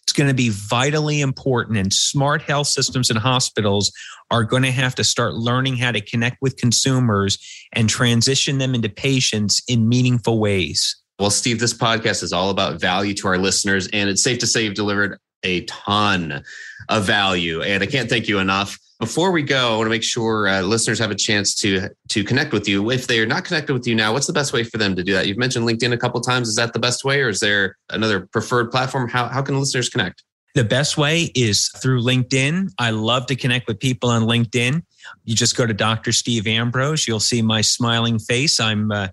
it's 0.08 0.14
going 0.14 0.28
to 0.28 0.34
be 0.34 0.48
vitally 0.48 1.20
important. 1.20 1.76
And 1.76 1.92
smart 1.92 2.40
health 2.40 2.66
systems 2.66 3.10
and 3.10 3.18
hospitals 3.18 3.92
are 4.30 4.42
going 4.42 4.62
to 4.62 4.70
have 4.70 4.94
to 4.94 5.04
start 5.04 5.34
learning 5.34 5.76
how 5.76 5.92
to 5.92 6.00
connect 6.00 6.38
with 6.40 6.56
consumers 6.56 7.36
and 7.74 7.90
transition 7.90 8.56
them 8.56 8.74
into 8.74 8.88
patients 8.88 9.62
in 9.68 9.86
meaningful 9.86 10.40
ways. 10.40 10.96
Well, 11.18 11.28
Steve, 11.28 11.60
this 11.60 11.74
podcast 11.74 12.22
is 12.22 12.32
all 12.32 12.48
about 12.48 12.80
value 12.80 13.12
to 13.16 13.28
our 13.28 13.36
listeners, 13.36 13.86
and 13.92 14.08
it's 14.08 14.22
safe 14.22 14.38
to 14.38 14.46
say 14.46 14.64
you've 14.64 14.72
delivered 14.72 15.18
a 15.42 15.64
ton 15.64 16.42
of 16.88 17.04
value. 17.04 17.62
And 17.62 17.82
I 17.82 17.86
can't 17.86 18.08
thank 18.08 18.28
you 18.28 18.38
enough. 18.38 18.78
Before 19.00 19.30
we 19.30 19.42
go, 19.42 19.74
I 19.74 19.76
want 19.76 19.86
to 19.86 19.90
make 19.90 20.02
sure 20.02 20.48
uh, 20.48 20.60
listeners 20.62 20.98
have 20.98 21.12
a 21.12 21.14
chance 21.14 21.54
to 21.56 21.88
to 22.08 22.24
connect 22.24 22.52
with 22.52 22.68
you. 22.68 22.90
If 22.90 23.06
they 23.06 23.20
are 23.20 23.26
not 23.26 23.44
connected 23.44 23.72
with 23.72 23.86
you 23.86 23.94
now, 23.94 24.12
what's 24.12 24.26
the 24.26 24.32
best 24.32 24.52
way 24.52 24.64
for 24.64 24.76
them 24.76 24.96
to 24.96 25.04
do 25.04 25.12
that? 25.12 25.28
You've 25.28 25.38
mentioned 25.38 25.68
LinkedIn 25.68 25.92
a 25.92 25.96
couple 25.96 26.20
times. 26.20 26.48
Is 26.48 26.56
that 26.56 26.72
the 26.72 26.80
best 26.80 27.04
way, 27.04 27.20
or 27.20 27.28
is 27.28 27.38
there 27.38 27.76
another 27.90 28.26
preferred 28.32 28.72
platform? 28.72 29.08
How 29.08 29.28
how 29.28 29.40
can 29.40 29.58
listeners 29.58 29.88
connect? 29.88 30.24
The 30.56 30.64
best 30.64 30.98
way 30.98 31.30
is 31.36 31.68
through 31.80 32.02
LinkedIn. 32.02 32.70
I 32.78 32.90
love 32.90 33.26
to 33.26 33.36
connect 33.36 33.68
with 33.68 33.78
people 33.78 34.10
on 34.10 34.22
LinkedIn. 34.22 34.82
You 35.24 35.36
just 35.36 35.56
go 35.56 35.64
to 35.64 35.74
Dr. 35.74 36.10
Steve 36.10 36.48
Ambrose. 36.48 37.06
You'll 37.06 37.20
see 37.20 37.42
my 37.42 37.60
smiling 37.60 38.18
face. 38.18 38.58
I'm 38.58 38.90
uh, 38.90 39.08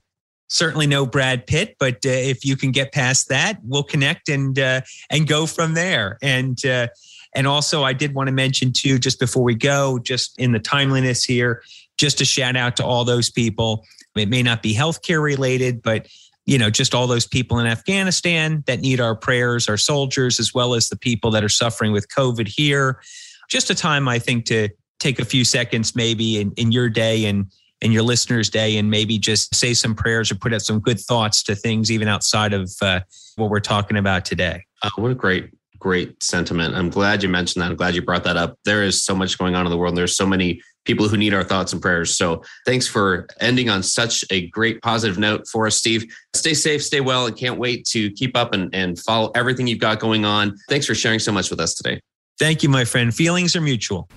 certainly 0.48 0.88
no 0.88 1.06
Brad 1.06 1.48
Pitt, 1.48 1.76
but 1.80 1.96
uh, 2.06 2.10
if 2.10 2.46
you 2.46 2.56
can 2.56 2.72
get 2.72 2.92
past 2.92 3.30
that, 3.30 3.60
we'll 3.64 3.84
connect 3.84 4.30
and 4.30 4.58
uh, 4.58 4.82
and 5.10 5.28
go 5.28 5.46
from 5.46 5.74
there. 5.74 6.18
And 6.22 6.64
uh, 6.66 6.88
and 7.36 7.48
also, 7.48 7.84
I 7.84 7.94
did 7.94 8.14
want 8.14 8.28
to 8.28 8.34
mention 8.34 8.72
too, 8.72 8.98
just 8.98 9.20
before 9.20 9.44
we 9.44 9.56
go, 9.56 10.00
just 10.00 10.38
in 10.40 10.54
the 10.54 10.60
timeliness 10.60 11.24
here, 11.24 11.62
just 11.98 12.22
a 12.22 12.26
shout 12.26 12.56
out 12.56 12.78
to 12.78 12.86
all 12.86 13.04
those 13.04 13.30
people. 13.30 13.86
It 14.16 14.30
may 14.30 14.42
not 14.42 14.64
be 14.64 14.74
healthcare 14.74 15.22
related, 15.22 15.82
but 15.82 16.08
you 16.46 16.58
know, 16.58 16.70
just 16.70 16.94
all 16.94 17.08
those 17.08 17.26
people 17.26 17.60
in 17.60 17.66
Afghanistan 17.66 18.64
that 18.68 18.80
need 18.80 19.02
our 19.02 19.16
prayers, 19.16 19.68
our 19.68 19.78
soldiers, 19.78 20.40
as 20.40 20.54
well 20.54 20.76
as 20.76 20.90
the 20.90 20.96
people 20.96 21.32
that 21.32 21.44
are 21.44 21.50
suffering 21.50 21.92
with 21.92 22.08
COVID 22.10 22.48
here. 22.48 23.02
Just 23.50 23.70
a 23.70 23.76
time, 23.76 24.08
I 24.08 24.20
think, 24.20 24.46
to 24.46 24.70
take 25.00 25.20
a 25.20 25.26
few 25.26 25.44
seconds 25.44 25.96
maybe 25.96 26.40
in, 26.40 26.52
in 26.56 26.72
your 26.72 26.90
day 26.90 27.26
and 27.26 27.48
in 27.86 27.92
your 27.92 28.02
listeners' 28.02 28.50
day 28.50 28.78
and 28.78 28.90
maybe 28.90 29.20
just 29.20 29.54
say 29.54 29.74
some 29.74 29.94
prayers 29.94 30.32
or 30.32 30.36
put 30.36 30.52
out 30.54 30.62
some 30.64 30.80
good 30.80 31.00
thoughts 31.00 31.44
to 31.44 31.56
things 31.56 31.92
even 31.92 32.08
outside 32.08 32.52
of 32.52 32.72
uh, 32.82 33.00
what 33.36 33.52
we're 33.52 33.60
talking 33.60 33.96
about 33.96 34.26
today. 34.26 34.66
Uh, 34.82 34.90
what 34.96 35.12
a 35.12 35.16
great 35.16 35.52
great 35.78 36.24
sentiment. 36.24 36.74
I'm 36.74 36.90
glad 36.90 37.22
you 37.22 37.30
mentioned 37.30 37.62
that. 37.62 37.70
I'm 37.70 37.76
glad 37.76 37.94
you 37.94 38.02
brought 38.02 38.24
that 38.24 38.38
up. 38.38 38.58
There 38.66 38.82
is 38.82 39.04
so 39.04 39.14
much 39.14 39.38
going 39.38 39.54
on 39.54 39.68
in 39.68 39.70
the 39.70 39.78
world. 39.78 39.92
And 39.92 39.98
there's 40.00 40.18
so 40.18 40.26
many 40.26 40.60
people 40.84 41.08
who 41.08 41.16
need 41.16 41.32
our 41.32 41.44
thoughts 41.44 41.74
and 41.74 41.82
prayers. 41.82 42.18
So 42.18 42.42
thanks 42.66 42.88
for 42.88 43.28
ending 43.40 43.70
on 43.70 43.84
such 43.84 44.26
a 44.32 44.48
great 44.48 44.82
positive 44.82 45.20
note 45.20 45.48
for 45.48 45.68
us, 45.68 45.78
Steve. 45.78 46.12
Stay 46.34 46.56
safe, 46.56 46.84
stay 46.84 47.02
well, 47.02 47.28
and 47.28 47.38
can't 47.38 47.60
wait 47.60 47.86
to 47.88 48.10
keep 48.14 48.36
up 48.36 48.52
and, 48.52 48.74
and 48.74 48.98
follow 48.98 49.30
everything 49.36 49.68
you've 49.68 49.78
got 49.78 50.00
going 50.00 50.26
on. 50.26 50.58
Thanks 50.70 50.88
for 50.88 50.96
sharing 50.96 51.20
so 51.20 51.32
much 51.32 51.52
with 51.52 51.60
us 51.60 51.76
today. 51.76 52.00
Thank 52.40 52.64
you, 52.64 52.70
my 52.70 52.86
friend. 52.86 53.14
Feelings 53.14 53.56
are 53.56 53.62
mutual. 53.62 54.10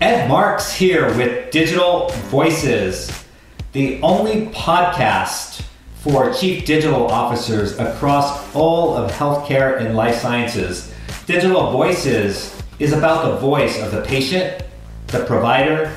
Ed 0.00 0.28
Marx 0.28 0.72
here 0.72 1.12
with 1.16 1.50
Digital 1.50 2.08
Voices, 2.30 3.24
the 3.72 4.00
only 4.00 4.46
podcast 4.52 5.64
for 5.96 6.32
chief 6.32 6.64
digital 6.64 7.08
officers 7.08 7.76
across 7.80 8.54
all 8.54 8.96
of 8.96 9.10
healthcare 9.10 9.80
and 9.80 9.96
life 9.96 10.14
sciences. 10.20 10.94
Digital 11.26 11.72
Voices 11.72 12.56
is 12.78 12.92
about 12.92 13.24
the 13.24 13.36
voice 13.38 13.82
of 13.82 13.90
the 13.90 14.02
patient, 14.02 14.62
the 15.08 15.24
provider, 15.24 15.92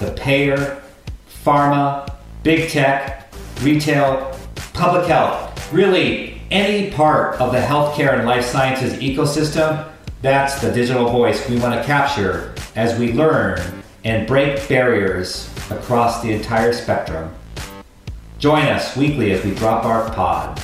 the 0.00 0.10
payer, 0.14 0.82
pharma, 1.44 2.12
big 2.42 2.68
tech, 2.68 3.32
retail, 3.62 4.36
public 4.72 5.06
health. 5.06 5.72
Really, 5.72 6.42
any 6.50 6.90
part 6.90 7.40
of 7.40 7.52
the 7.52 7.60
healthcare 7.60 8.18
and 8.18 8.26
life 8.26 8.44
sciences 8.44 8.94
ecosystem, 8.94 9.88
that's 10.20 10.60
the 10.60 10.72
digital 10.72 11.10
voice 11.10 11.48
we 11.48 11.60
want 11.60 11.80
to 11.80 11.86
capture 11.86 12.52
as 12.76 12.98
we 12.98 13.12
learn 13.12 13.60
and 14.04 14.26
break 14.26 14.68
barriers 14.68 15.52
across 15.70 16.22
the 16.22 16.32
entire 16.32 16.72
spectrum. 16.72 17.34
Join 18.38 18.66
us 18.66 18.96
weekly 18.96 19.32
as 19.32 19.44
we 19.44 19.54
drop 19.54 19.84
our 19.84 20.08
pod. 20.10 20.62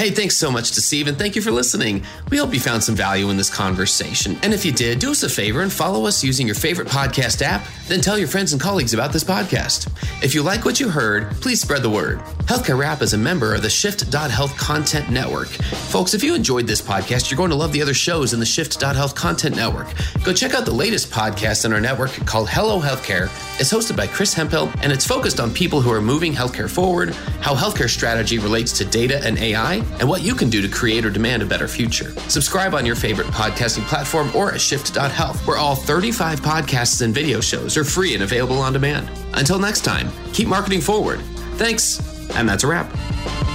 Hey, 0.00 0.08
thanks 0.08 0.38
so 0.38 0.50
much 0.50 0.70
to 0.70 0.80
Steve, 0.80 1.08
and 1.08 1.18
thank 1.18 1.36
you 1.36 1.42
for 1.42 1.50
listening. 1.50 2.02
We 2.30 2.38
hope 2.38 2.54
you 2.54 2.60
found 2.60 2.82
some 2.82 2.94
value 2.94 3.28
in 3.28 3.36
this 3.36 3.54
conversation. 3.54 4.38
And 4.42 4.54
if 4.54 4.64
you 4.64 4.72
did, 4.72 4.98
do 4.98 5.10
us 5.10 5.24
a 5.24 5.28
favor 5.28 5.60
and 5.60 5.70
follow 5.70 6.06
us 6.06 6.24
using 6.24 6.46
your 6.46 6.54
favorite 6.54 6.88
podcast 6.88 7.42
app, 7.42 7.66
then 7.86 8.00
tell 8.00 8.16
your 8.16 8.26
friends 8.26 8.54
and 8.54 8.62
colleagues 8.62 8.94
about 8.94 9.12
this 9.12 9.24
podcast. 9.24 9.92
If 10.24 10.34
you 10.34 10.42
like 10.42 10.64
what 10.64 10.80
you 10.80 10.88
heard, 10.88 11.30
please 11.42 11.60
spread 11.60 11.82
the 11.82 11.90
word. 11.90 12.20
Healthcare 12.46 12.78
Rap 12.78 13.02
is 13.02 13.12
a 13.12 13.18
member 13.18 13.54
of 13.54 13.60
the 13.60 13.68
Shift.Health 13.68 14.56
Content 14.56 15.10
Network. 15.10 15.48
Folks, 15.48 16.14
if 16.14 16.24
you 16.24 16.34
enjoyed 16.34 16.66
this 16.66 16.80
podcast, 16.80 17.30
you're 17.30 17.36
going 17.36 17.50
to 17.50 17.56
love 17.56 17.72
the 17.72 17.82
other 17.82 17.92
shows 17.92 18.32
in 18.32 18.40
the 18.40 18.46
Shift.Health 18.46 19.14
Content 19.14 19.54
Network. 19.54 19.88
Go 20.24 20.32
check 20.32 20.54
out 20.54 20.64
the 20.64 20.72
latest 20.72 21.10
podcast 21.10 21.66
in 21.66 21.74
our 21.74 21.80
network 21.80 22.12
called 22.24 22.48
Hello 22.48 22.80
Healthcare. 22.80 23.24
It's 23.60 23.70
hosted 23.70 23.98
by 23.98 24.06
Chris 24.06 24.32
Hemphill, 24.32 24.72
and 24.82 24.92
it's 24.92 25.06
focused 25.06 25.40
on 25.40 25.52
people 25.52 25.82
who 25.82 25.92
are 25.92 26.00
moving 26.00 26.32
healthcare 26.32 26.70
forward, 26.70 27.10
how 27.42 27.54
healthcare 27.54 27.90
strategy 27.90 28.38
relates 28.38 28.72
to 28.78 28.86
data 28.86 29.22
and 29.22 29.36
AI, 29.36 29.84
and 29.98 30.08
what 30.08 30.22
you 30.22 30.34
can 30.34 30.48
do 30.50 30.62
to 30.62 30.68
create 30.68 31.04
or 31.04 31.10
demand 31.10 31.42
a 31.42 31.46
better 31.46 31.68
future. 31.68 32.10
Subscribe 32.28 32.74
on 32.74 32.86
your 32.86 32.96
favorite 32.96 33.26
podcasting 33.28 33.84
platform 33.84 34.30
or 34.34 34.52
at 34.52 34.60
shift.health, 34.60 35.46
where 35.46 35.56
all 35.56 35.74
35 35.74 36.40
podcasts 36.40 37.02
and 37.02 37.14
video 37.14 37.40
shows 37.40 37.76
are 37.76 37.84
free 37.84 38.14
and 38.14 38.22
available 38.22 38.58
on 38.58 38.72
demand. 38.72 39.10
Until 39.34 39.58
next 39.58 39.80
time, 39.84 40.10
keep 40.32 40.48
marketing 40.48 40.80
forward. 40.80 41.20
Thanks, 41.56 42.00
and 42.36 42.48
that's 42.48 42.64
a 42.64 42.66
wrap. 42.66 43.49